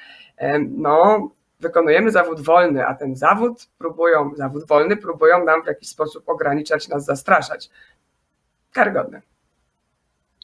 No, 0.68 1.30
wykonujemy 1.60 2.10
zawód 2.10 2.40
wolny, 2.40 2.86
a 2.86 2.94
ten 2.94 3.16
zawód 3.16 3.68
próbują, 3.78 4.30
zawód 4.36 4.66
wolny 4.66 4.96
próbują 4.96 5.44
nam 5.44 5.62
w 5.62 5.66
jakiś 5.66 5.88
sposób 5.88 6.28
ograniczać, 6.28 6.88
nas 6.88 7.04
zastraszać. 7.04 7.70
Karygodne. 8.72 9.22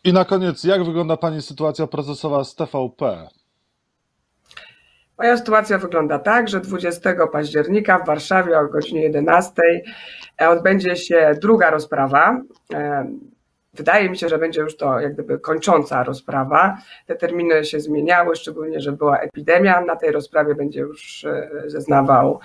I 0.04 0.12
na 0.12 0.24
koniec, 0.24 0.64
jak 0.64 0.84
wygląda 0.84 1.16
Pani 1.16 1.42
sytuacja 1.42 1.86
procesowa 1.86 2.44
z 2.44 2.54
TVP? 2.54 3.28
Moja 5.18 5.36
sytuacja 5.36 5.78
wygląda 5.78 6.18
tak, 6.18 6.48
że 6.48 6.60
20 6.60 7.26
października 7.32 7.98
w 7.98 8.06
Warszawie 8.06 8.58
o 8.58 8.68
godzinie 8.68 9.02
11 9.02 9.52
odbędzie 10.38 10.96
się 10.96 11.34
druga 11.40 11.70
rozprawa. 11.70 12.40
Wydaje 13.74 14.10
mi 14.10 14.18
się, 14.18 14.28
że 14.28 14.38
będzie 14.38 14.60
już 14.60 14.76
to 14.76 15.00
jak 15.00 15.14
gdyby 15.14 15.38
kończąca 15.38 16.04
rozprawa. 16.04 16.78
Te 17.06 17.16
terminy 17.16 17.64
się 17.64 17.80
zmieniały, 17.80 18.36
szczególnie, 18.36 18.80
że 18.80 18.92
była 18.92 19.18
epidemia. 19.18 19.80
Na 19.80 19.96
tej 19.96 20.12
rozprawie 20.12 20.54
będzie 20.54 20.80
już 20.80 21.24
e, 21.24 21.50
zeznawał 21.66 22.40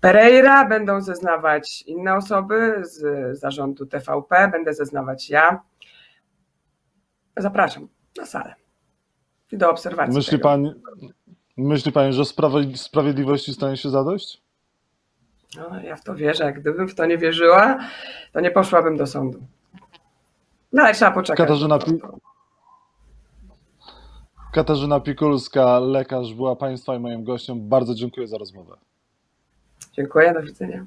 Pereira, 0.00 0.64
będą 0.64 1.00
zeznawać 1.00 1.82
inne 1.82 2.14
osoby 2.14 2.74
z 2.82 3.38
zarządu 3.38 3.86
TVP, 3.86 4.48
będę 4.52 4.74
zeznawać 4.74 5.30
ja. 5.30 5.60
Zapraszam 7.36 7.88
na 8.16 8.26
salę 8.26 8.54
i 9.52 9.56
do 9.56 9.70
obserwacji. 9.70 10.14
Myśli 10.14 10.30
tego. 10.30 10.42
pani, 10.42 10.74
myśli 11.56 11.92
pani, 11.92 12.12
że 12.12 12.24
sprawiedliwości 12.76 13.52
stanie 13.52 13.76
się 13.76 13.90
zadość? 13.90 14.42
No, 15.56 15.80
ja 15.80 15.96
w 15.96 16.04
to 16.04 16.14
wierzę. 16.14 16.52
Gdybym 16.52 16.88
w 16.88 16.94
to 16.94 17.06
nie 17.06 17.18
wierzyła, 17.18 17.78
to 18.32 18.40
nie 18.40 18.50
poszłabym 18.50 18.96
do 18.96 19.06
sądu. 19.06 19.46
No 20.72 20.82
ale 20.82 20.94
trzeba 20.94 21.10
poczekać. 21.10 21.38
Katarzyna, 21.38 21.78
Pi... 21.78 22.00
Katarzyna 24.52 25.00
Pikulska, 25.00 25.78
lekarz, 25.78 26.34
była 26.34 26.56
Państwa 26.56 26.94
i 26.94 26.98
moim 26.98 27.24
gościem. 27.24 27.68
Bardzo 27.68 27.94
dziękuję 27.94 28.26
za 28.26 28.38
rozmowę. 28.38 28.76
Dziękuję, 29.92 30.34
do 30.34 30.42
widzenia. 30.42 30.86